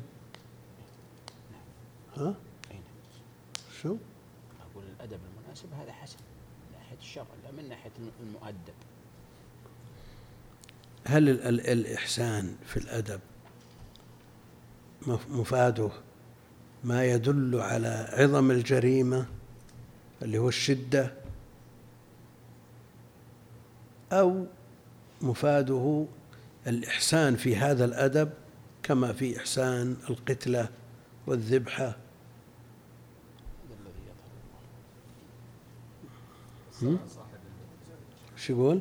ها؟ 2.17 2.35
أين 2.71 2.83
شو؟ 3.83 3.97
أقول 4.61 4.85
الأدب 4.97 5.19
المناسب 5.37 5.73
هذا 5.73 5.93
حسن 5.93 6.17
من 6.19 6.79
ناحية 6.79 6.97
الشرع 6.99 7.27
لا 7.45 7.51
من 7.63 7.69
ناحية 7.69 7.93
المؤدب. 8.23 8.75
هل 11.07 11.29
ال- 11.29 11.43
ال- 11.43 11.67
الإحسان 11.67 12.57
في 12.67 12.77
الأدب 12.77 13.21
مفاده 15.09 15.91
ما 16.85 17.05
يدل 17.05 17.61
على 17.61 18.09
عظم 18.13 18.51
الجريمة 18.51 19.27
اللي 20.23 20.39
هو 20.39 20.49
الشدة 20.49 21.15
أو 24.13 24.47
مفاده 25.23 26.07
الإحسان 26.67 27.37
في 27.37 27.57
هذا 27.57 27.85
الأدب 27.85 28.31
كما 28.83 29.13
في 29.13 29.37
إحسان 29.39 29.97
القتلة 30.11 30.69
والذبحة. 31.27 31.85
هذا 31.87 31.97
الذي 33.81 34.03
يظهر. 36.81 36.89
الله 36.89 36.99
شو 38.37 38.53
يقول؟ 38.53 38.81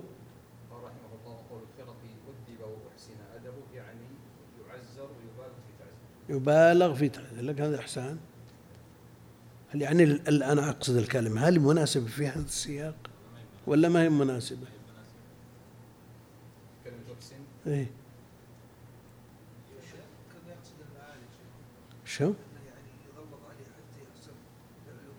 قال 0.71 0.83
رحمه 0.83 1.11
الله 1.19 1.37
قول 1.49 1.61
الخرقي 1.79 2.09
أدب 2.25 2.65
وأحسن 2.85 3.13
أدبه 3.35 3.75
يعني 3.75 4.05
يعزر 4.67 5.09
ويبالغ 5.11 5.55
في 5.67 5.73
تعزيره 5.79 6.20
يبالغ 6.31 6.93
في 6.93 7.09
تعذير 7.09 7.43
لك 7.43 7.61
هذا 7.61 7.79
إحسان. 7.79 8.17
هل 9.69 9.81
يعني 9.81 10.03
أنا 10.27 10.69
أقصد 10.69 10.95
الكلمة 10.95 11.47
هل 11.47 11.59
مناسبة 11.59 12.07
في 12.07 12.27
هذا 12.27 12.45
السياق 12.45 12.95
ولا 13.67 13.89
ما 13.89 14.01
هي 14.01 14.09
مناسبة؟ 14.09 14.67
إيه. 17.67 17.91
شو؟ 22.05 22.25
انه 22.25 22.35
يعني 22.67 22.87
يغلظ 23.07 23.41
عليه 23.49 23.65
حتى 23.65 23.99
يحسن 24.03 24.35
فعله 24.85 25.13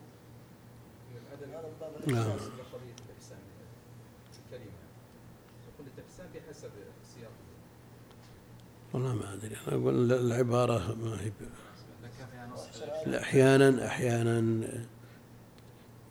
من 1.11 1.17
الأدب 1.49 2.11
نعم. 2.11 2.39
حسب 2.39 2.51
قضية 2.73 2.95
الإحسان 3.05 3.39
الكلمة 4.45 4.79
يقول 5.67 5.87
الإحسان 5.97 6.27
بحسب 6.35 6.69
السياق 7.03 7.31
والله 8.93 9.13
ما 9.15 9.33
أدري. 9.33 9.55
أنا 9.67 9.75
أقول 9.75 10.13
العبارة 10.13 10.95
ما 10.95 11.21
هي 11.21 11.29
ب- 11.29 13.13
أحيانا 13.13 13.87
أحيانا 13.87 14.67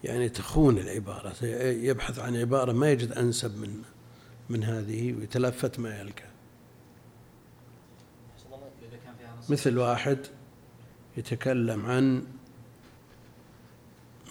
يعني 0.05 0.29
تخون 0.29 0.79
العبارة. 0.79 1.45
يبحث 1.61 2.19
عن 2.19 2.37
عبارة 2.37 2.73
ما 2.73 2.91
يجد 2.91 3.13
أنسب 3.13 3.57
من 3.59 3.83
من 4.49 4.65
هذه 4.65 5.13
ويتلفت 5.13 5.79
ما 5.79 6.01
يلقى. 6.01 6.25
مثل 9.49 9.79
واحد 9.79 10.19
يتكلم 11.17 11.87
عن 11.87 12.25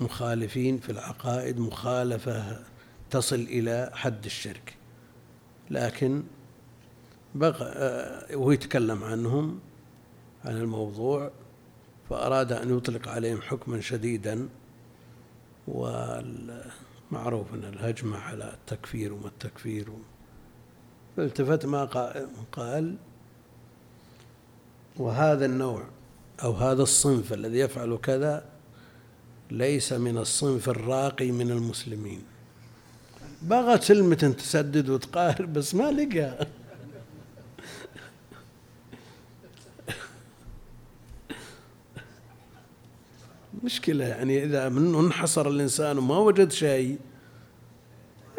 مخالفين 0.02 0.78
في 0.78 0.92
العقائد 0.92 1.60
مخالفة 1.60 2.60
تصل 3.10 3.36
إلى 3.36 3.92
حد 3.94 4.26
الشرك. 4.26 4.76
لكن 5.70 6.24
بغى 7.36 7.66
آه، 7.66 8.36
وهو 8.38 8.52
يتكلم 8.52 9.04
عنهم 9.04 9.60
عن 10.46 10.58
الموضوع 10.58 11.32
فأراد 12.10 12.52
أن 12.52 12.78
يطلق 12.78 13.08
عليهم 13.08 13.42
حكما 13.42 13.82
شديدا 13.82 14.50
والمعروف 15.68 17.54
أن 17.54 17.64
الهجمة 17.64 18.18
على 18.18 18.54
التكفير 18.54 19.14
وما 19.14 19.28
التكفير. 19.28 19.88
فالتفت 21.18 21.66
ما 21.66 21.86
قا- 21.86 22.18
قال 22.52 22.96
وهذا 24.98 25.46
النوع 25.46 25.84
أو 26.44 26.52
هذا 26.52 26.84
الصنف 26.84 27.34
الذي 27.34 27.60
يفعل 27.60 27.98
كذا 27.98 28.46
ليس 29.52 29.94
من 29.94 30.18
الصنف 30.18 30.70
الراقي 30.70 31.32
من 31.32 31.52
المسلمين. 31.52 32.22
بغى 33.42 33.78
كلمة 33.78 34.36
تسدد 34.38 34.90
وتقارب 34.90 35.54
بس 35.54 35.76
ما 35.76 35.92
لقى. 35.92 36.48
مشكلة 43.64 44.06
يعني 44.06 44.44
إذا 44.44 44.70
من 44.70 44.96
انحصر 44.96 45.48
الإنسان 45.48 45.98
وما 45.98 46.18
وجد 46.18 46.52
شيء 46.52 47.00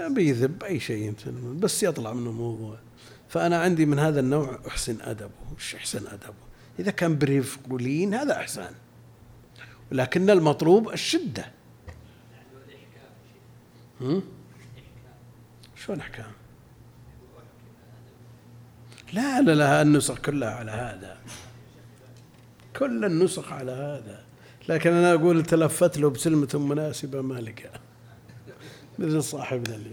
بيذب 0.01 0.65
أي 0.65 0.81
شيء 0.81 1.15
بس 1.59 1.83
يطلع 1.83 2.13
منه 2.13 2.33
موضوع 2.33 2.79
فأنا 3.29 3.59
عندي 3.59 3.87
من 3.87 3.99
هذا 3.99 4.21
النوع 4.21 4.59
أحسن 4.67 5.01
أدبه 5.01 5.31
مش 5.59 5.75
أحسن 5.75 6.07
أدبه 6.07 6.53
إذا 6.79 6.91
كان 6.91 7.19
برفق 7.19 7.61
ولين 7.71 8.15
هذا 8.15 8.37
أحسن. 8.37 8.71
ولكن 9.93 10.31
المطلوب 10.31 10.93
الشدة. 10.93 11.45
هم؟ 14.01 14.23
شلون 15.77 16.01
أحكام؟ 16.01 16.33
لا 19.13 19.41
لا 19.41 19.55
لا 19.55 19.83
النسخ 19.83 20.19
كلها 20.19 20.51
على 20.51 20.71
هذا. 20.71 21.19
كل 22.77 23.05
النسخ 23.05 23.53
على 23.53 23.73
هذا. 23.73 24.25
لكن 24.69 24.93
أنا 24.93 25.15
أقول 25.15 25.43
تلفت 25.43 25.99
له 25.99 26.11
بسلمة 26.11 26.49
مناسبة 26.55 27.21
ما 27.21 27.35
لقى. 27.35 27.81
مثل 28.99 29.23
صاحبنا 29.23 29.75
اللي 29.75 29.91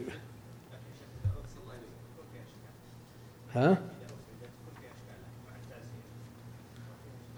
ها؟ 3.53 3.78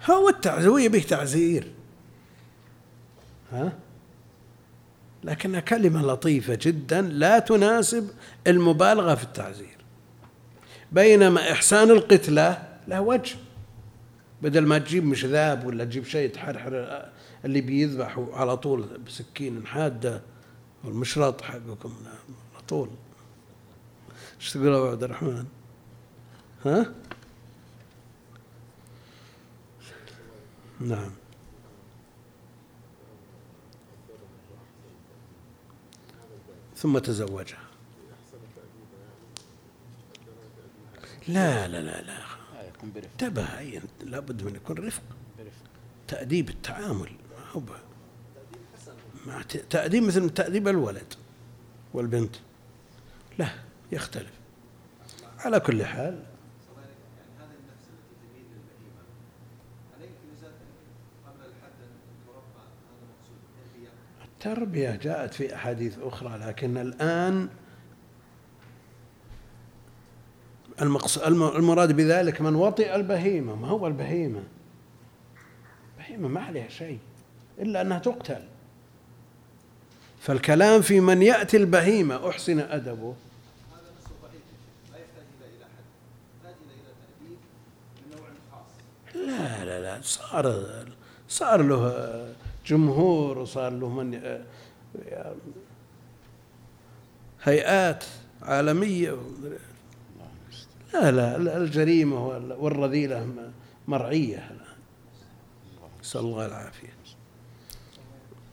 هو 0.10 0.30
التعزير 0.30 0.90
به 0.90 1.00
تعزير. 1.00 1.72
ها؟ 3.52 3.74
لكنها 5.24 5.60
كلمة 5.60 6.02
لطيفة 6.02 6.60
جدا 6.62 7.02
لا 7.02 7.40
تناسب 7.40 8.10
المبالغة 8.48 9.16
في 9.16 9.24
التعزير. 9.24 9.78
بينما 10.92 11.52
إحسان 11.52 11.92
القتلة 11.92 12.64
له 12.88 13.02
وجه. 13.02 13.36
بدل 14.42 14.66
ما 14.66 14.78
تجيب 14.78 15.06
مشذاب 15.06 15.66
ولا 15.66 15.86
تجيب 15.86 16.06
شيء 16.06 16.30
تحرحر 16.30 17.06
اللي 17.46 17.62
بيذبح 17.62 18.20
على 18.34 18.58
طول 18.58 19.00
بسكين 19.08 19.68
حادة 19.68 20.22
والمشرط 20.84 21.42
حقكم 21.42 21.94
على 22.06 22.64
طول. 22.68 22.90
إيش 24.40 24.54
تقول 24.54 24.74
ابو 24.74 24.88
عبد 24.88 25.04
الرحمن؟ 25.04 25.46
ها؟ 26.66 26.94
نعم. 30.80 31.12
ثم 36.76 36.98
تزوجها. 36.98 37.60
لا 41.28 41.68
لا 41.68 41.82
لا 41.82 42.02
لا. 42.02 42.18
برفق. 42.84 43.10
انتبه 43.12 43.82
لابد 44.04 44.44
من 44.44 44.56
يكون 44.56 44.78
رفق. 44.78 45.04
تأديب 46.08 46.50
التعامل. 46.50 47.12
ت- 49.50 49.58
تأديب 49.58 50.04
مثل 50.04 50.30
تأديب 50.30 50.68
الولد 50.68 51.14
والبنت. 51.94 52.36
لا 53.38 53.50
يختلف. 53.92 54.32
على 55.40 55.60
كل 55.60 55.86
حال. 55.86 56.24
التربية 64.26 64.96
جاءت 64.96 65.34
في 65.34 65.56
أحاديث 65.56 66.00
أخرى 66.00 66.38
لكن 66.38 66.78
الآن 66.78 67.50
المراد 71.58 71.92
بذلك 71.96 72.42
من 72.42 72.56
وطئ 72.56 72.96
البهيمة. 72.96 73.56
ما 73.56 73.68
هو 73.68 73.88
البهيمة؟ 73.88 74.44
البهيمة 75.98 76.28
ما 76.28 76.42
عليها 76.42 76.68
شيء. 76.70 77.00
إلا 77.60 77.82
أنها 77.82 78.00
تقتل. 78.00 78.44
فالكلام 80.20 80.82
في 80.82 81.00
من 81.00 81.22
يأتي 81.22 81.58
البهيمة 81.58 82.30
أحسن 82.30 82.60
أدبه. 82.60 83.16
لا 89.16 89.66
لا 89.66 89.82
لا 89.82 90.02
صار 90.02 90.64
صار 91.30 91.62
له 91.62 92.36
جمهور 92.66 93.38
وصار 93.38 93.72
له 93.72 93.90
من 93.90 94.40
هيئات 97.44 98.04
عالمية. 98.42 99.18
لا 100.94 101.12
لا 101.38 101.58
الجريمة 101.58 102.28
وال- 102.28 102.54
والرذيلة 102.54 103.34
مرعية 103.88 104.38
الآن. 104.52 104.78
نسأل 106.02 106.22
الله 106.22 106.46
العافية. 106.46 107.01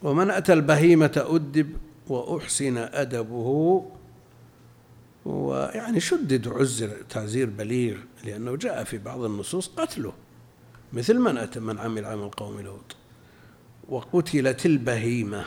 ومن 0.03 0.31
أتى 0.31 0.53
البهيمة 0.53 1.27
أدب 1.29 1.77
وأحسن 2.09 2.77
أدبه 2.77 3.85
ويعني 5.25 6.01
شدد 6.01 6.47
وعزر 6.47 6.89
تعزير 7.09 7.51
بليغ 7.51 7.97
لأنه 8.25 8.57
جاء 8.57 8.85
في 8.85 8.99
بعض 8.99 9.21
النصوص 9.21 9.69
قتله 9.69 10.13
مثل 10.93 11.19
من 11.19 11.39
أتى 11.39 11.61
من 11.61 11.79
عمل 11.79 12.05
عمل 12.05 12.31
قوم 12.31 12.61
لوط. 12.61 12.97
وقتلت 13.89 14.67
البهيمة 14.67 15.45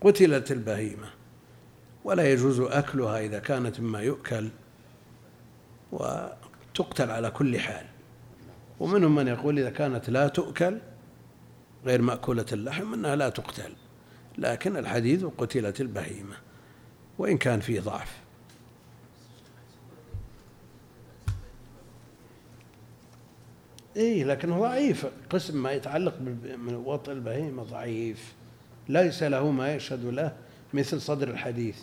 قتلت 0.00 0.52
البهيمة. 0.52 1.08
ولا 2.04 2.32
يجوز 2.32 2.60
أكلها 2.60 3.20
إذا 3.20 3.38
كانت 3.38 3.80
مما 3.80 4.00
يؤكل 4.00 4.48
وتقتل 5.92 7.10
على 7.10 7.30
كل 7.30 7.58
حال. 7.60 7.86
ومنهم 8.80 9.14
من 9.14 9.28
يقول 9.28 9.58
إذا 9.58 9.70
كانت 9.70 10.10
لا 10.10 10.28
تؤكل 10.28 10.78
غير 11.86 12.02
مأكولة 12.02 12.46
اللحم 12.52 12.94
أنها 12.94 13.16
لا 13.16 13.28
تقتل 13.28 13.72
لكن 14.38 14.76
الحديث 14.76 15.24
قتلت 15.24 15.80
البهيمة 15.80 16.36
وإن 17.18 17.38
كان 17.38 17.60
فيه 17.60 17.80
ضعف. 17.80 18.16
إيه 23.96 24.24
لكنه 24.24 24.60
ضعيف. 24.60 25.06
قسم 25.30 25.62
ما 25.62 25.72
يتعلق 25.72 26.20
من 26.20 26.98
البهيمة 27.08 27.62
ضعيف. 27.62 28.34
ليس 28.88 29.22
له 29.22 29.50
ما 29.50 29.74
يشهد 29.74 30.04
له 30.04 30.36
مثل 30.74 31.00
صدر 31.00 31.28
الحديث. 31.28 31.78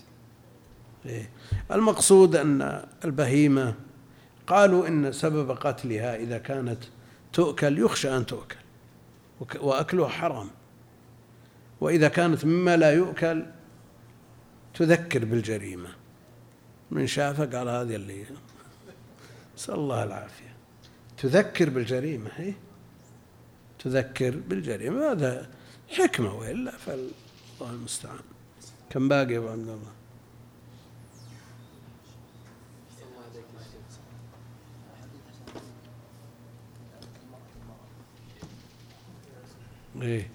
إيه. 1.05 1.29
المقصود 1.71 2.35
أن 2.35 2.85
البهيمة 3.05 3.75
قالوا 4.47 4.87
إن 4.87 5.11
سبب 5.11 5.51
قتلها 5.51 6.15
إذا 6.15 6.37
كانت 6.37 6.83
تؤكل 7.33 7.79
يخشى 7.79 8.17
أن 8.17 8.25
تؤكل. 8.25 8.62
وأكلها 9.61 10.07
حرام. 10.07 10.49
وإذا 11.81 12.07
كانت 12.07 12.45
مما 12.45 12.77
لا 12.77 12.91
يؤكل 12.91 13.45
تذكر 14.73 15.25
بالجريمة. 15.25 15.89
من 16.91 17.07
شافه 17.07 17.45
قال 17.45 17.67
هذه 17.67 17.95
اللي 17.95 18.25
نسأل 19.55 19.73
الله 19.73 20.03
العافية. 20.03 20.55
تذكر 21.17 21.69
بالجريمة 21.69 22.31
هي؟ 22.35 22.53
تذكر 23.79 24.35
بالجريمة. 24.47 25.11
هذا 25.11 25.49
حكمة 25.89 26.33
وإلا 26.33 26.71
فالله 26.71 27.11
المستعان. 27.61 28.19
كم 28.89 29.09
باقي 29.09 29.33
يا 29.33 29.37
أبو 29.37 29.47
عبد 29.47 29.59
الله؟ 29.59 30.02
إيه 40.01 40.29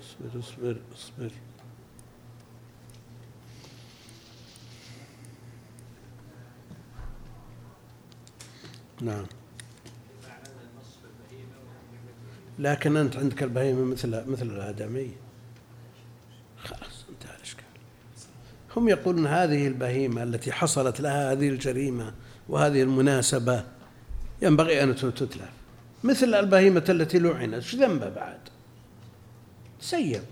اصبر 0.00 0.38
اصبر 0.38 0.76
اصبر. 0.94 1.30
نعم. 9.02 9.26
لكن 12.58 12.96
أنت 12.96 13.16
عندك 13.16 13.42
البهيمة 13.42 13.84
مثل 13.84 14.30
مثل 14.30 14.46
الآدمي 14.46 15.10
خلاص 16.58 17.04
انتهى 17.08 17.36
الإشكال 17.36 17.64
هم 18.76 18.88
يقولون 18.88 19.26
هذه 19.26 19.66
البهيمة 19.66 20.22
التي 20.22 20.52
حصلت 20.52 21.00
لها 21.00 21.32
هذه 21.32 21.48
الجريمة 21.48 22.14
وهذه 22.48 22.82
المناسبة 22.82 23.64
ينبغي 24.42 24.82
أن 24.82 24.96
تتلف. 24.96 25.50
مثل 26.04 26.34
البهيمة 26.34 26.84
التي 26.88 27.18
لعنت 27.18 27.54
إيش 27.54 27.74
ذنبها 27.74 28.08
بعد؟ 28.08 28.38
شيخ 29.80 30.22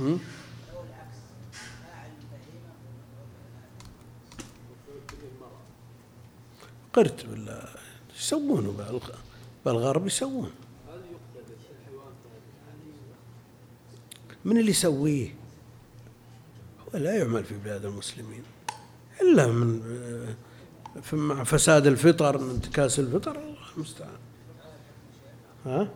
هم؟ 0.00 0.20
قرد 6.92 7.20
ولا 7.30 7.68
يسوونه 8.18 8.72
بالغ- 8.78 9.14
بالغرب 9.64 10.06
يسوون؟ 10.06 10.50
من 14.44 14.58
اللي 14.58 14.70
يسويه؟ 14.70 15.34
هو 16.94 16.98
لا 16.98 17.18
يعمل 17.18 17.44
في 17.44 17.58
بلاد 17.58 17.84
المسلمين. 17.84 18.42
إلا 19.20 19.46
من 19.46 19.80
مع 21.12 21.44
فساد 21.44 21.86
الفطر 21.86 22.38
من 22.38 22.50
انتكاس 22.50 22.98
الفطر 22.98 23.38
الله 23.38 23.56
المستعان. 23.76 24.18
ها؟ 25.66 25.88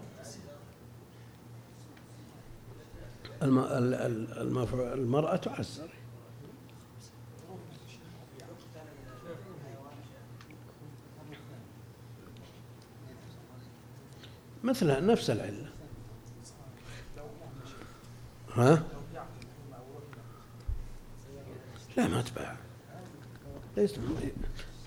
المرأة 4.94 5.36
تعزر 5.36 5.88
مثلها 14.64 15.00
نفس 15.00 15.30
العلة. 15.30 15.70
ها؟ 18.54 18.82
لا 21.96 22.08
ما 22.08 22.22
تباع. 22.22 22.56
ليس 23.76 23.94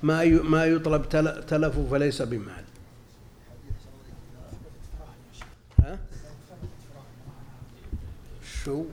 ما 0.03 0.23
ي- 0.23 0.29
ما 0.29 0.65
يطلب 0.65 1.09
تل- 1.09 1.45
تلفه 1.45 1.87
فليس 1.91 2.21
بمال. 2.21 2.63
ها؟ 5.79 5.99
شو؟ 8.63 8.85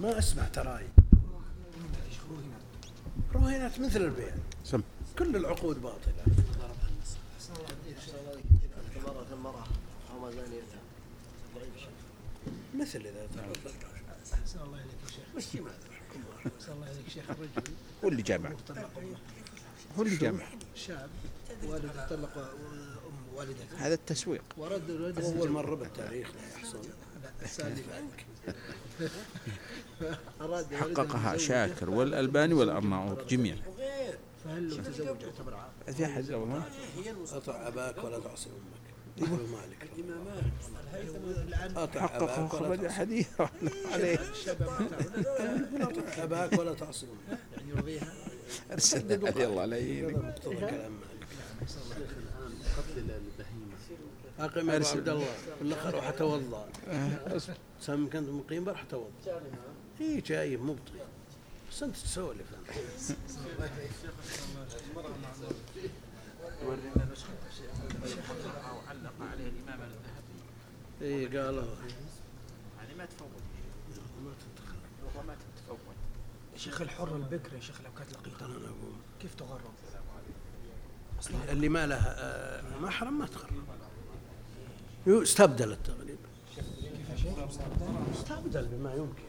ما 0.00 0.18
اسمع 0.18 0.44
تراي 0.44 0.86
رهينات 3.34 3.80
مثل 3.80 4.00
البيع. 4.00 4.34
سم. 4.64 4.80
كل 5.18 5.36
العقود 5.36 5.82
باطلة. 5.82 6.24
مرة 9.06 9.26
المرأة 9.32 9.64
أو 10.14 10.20
ما 10.20 10.30
زانيتها 10.30 10.80
مثل 12.74 12.98
إذا 13.00 13.26
تعرف. 13.36 13.66
أحسن 14.34 14.60
الله 14.60 14.78
إليك 14.78 14.96
يا 15.34 15.40
شيخ. 15.40 15.62
الله 16.68 16.90
إليك 16.92 17.08
شيخ 17.08 17.24
الرجل 17.30 17.70
هو 18.04 18.08
اللي 18.08 18.22
جامع. 18.22 18.50
هو 19.98 20.02
اللي 20.02 20.16
جامع. 20.16 20.44
شاب 20.74 21.10
والده 21.64 22.06
طلق 22.08 22.38
أم 22.38 23.36
والدته. 23.36 23.76
هذا 23.78 23.94
التسويق. 23.94 24.42
ورد 24.56 24.90
أول. 25.24 25.50
مرة 25.50 25.74
بالتاريخ 25.74 26.28
لا 26.34 26.58
يحصل. 26.58 26.78
حققها 30.80 31.36
شاكر 31.36 31.90
والألباني 31.90 32.54
والأرناوط 32.54 33.28
جميعا 33.28 33.58
فهل 34.44 34.68
لو 34.68 34.76
تزوج 34.82 35.22
يعتبر 35.22 35.54
عاق؟ 35.54 35.70
في 35.96 36.04
أحد 36.04 36.30
والله. 36.32 36.62
اطع 37.32 37.68
أباك 37.68 38.04
ولا 38.04 38.18
تعصي 38.18 38.48
أمك؟ 38.48 38.56
يقول 38.56 38.85
مالك 39.20 39.86
خرج 42.48 42.86
تعصي 42.86 42.90
حديث 42.90 43.28
عليه. 43.92 44.18
أباك 46.24 46.58
ولا 46.58 46.74
تعصي 46.74 47.06
أمك 47.06 47.38
يعني 47.56 47.70
يرضيها. 47.70 48.14
أرسل 48.72 49.08
علي 49.08 49.44
الله 49.44 49.64
لا 52.96 53.16
البهيمة 53.16 53.76
أقم 54.38 54.70
يا 54.70 54.74
عبد 54.90 55.08
الله. 55.08 55.26
بالاخر 55.60 55.94
روح 55.94 56.08
اتوضا 56.08 56.68
سام 57.80 58.10
كنت 58.10 58.28
مقيم 58.28 58.64
بروح 58.64 58.82
اتوضا 58.82 59.10
اي 60.00 60.20
جاي 60.20 60.56
مبطي. 60.56 60.92
بس 61.70 61.82
أنت 61.82 61.96
تسولف 61.96 62.46
أنت. 62.52 62.76
أو 68.70 68.76
علق 69.20 69.30
عليه 69.32 69.48
الإمام 69.48 69.80
الذهبي. 69.80 70.36
اي 71.02 71.38
قالوا 71.38 71.64
يعني 72.78 72.94
ما 72.98 73.04
تفوت. 73.06 73.28
ربما 75.16 75.34
تتفوت. 75.34 75.78
يا 76.52 76.58
شيخ 76.58 76.80
الحر 76.80 77.16
البكر 77.16 77.54
يا 77.54 77.60
شيخ 77.60 77.80
لو 77.80 77.90
كانت 77.98 78.12
لقيته. 78.12 78.46
أنا 78.46 78.54
أقول. 78.54 78.92
كيف 79.20 79.34
تغرب؟ 79.34 79.74
اللي 81.48 81.68
ما 81.68 81.86
له 81.86 81.96
آه، 81.96 82.78
محرم 82.80 83.18
ما 83.18 83.26
تغرب. 83.26 83.52
استبدل 85.08 85.72
التغريب. 85.72 86.18
استبدل 88.14 88.66
بما 88.66 88.94
يمكن. 88.94 89.25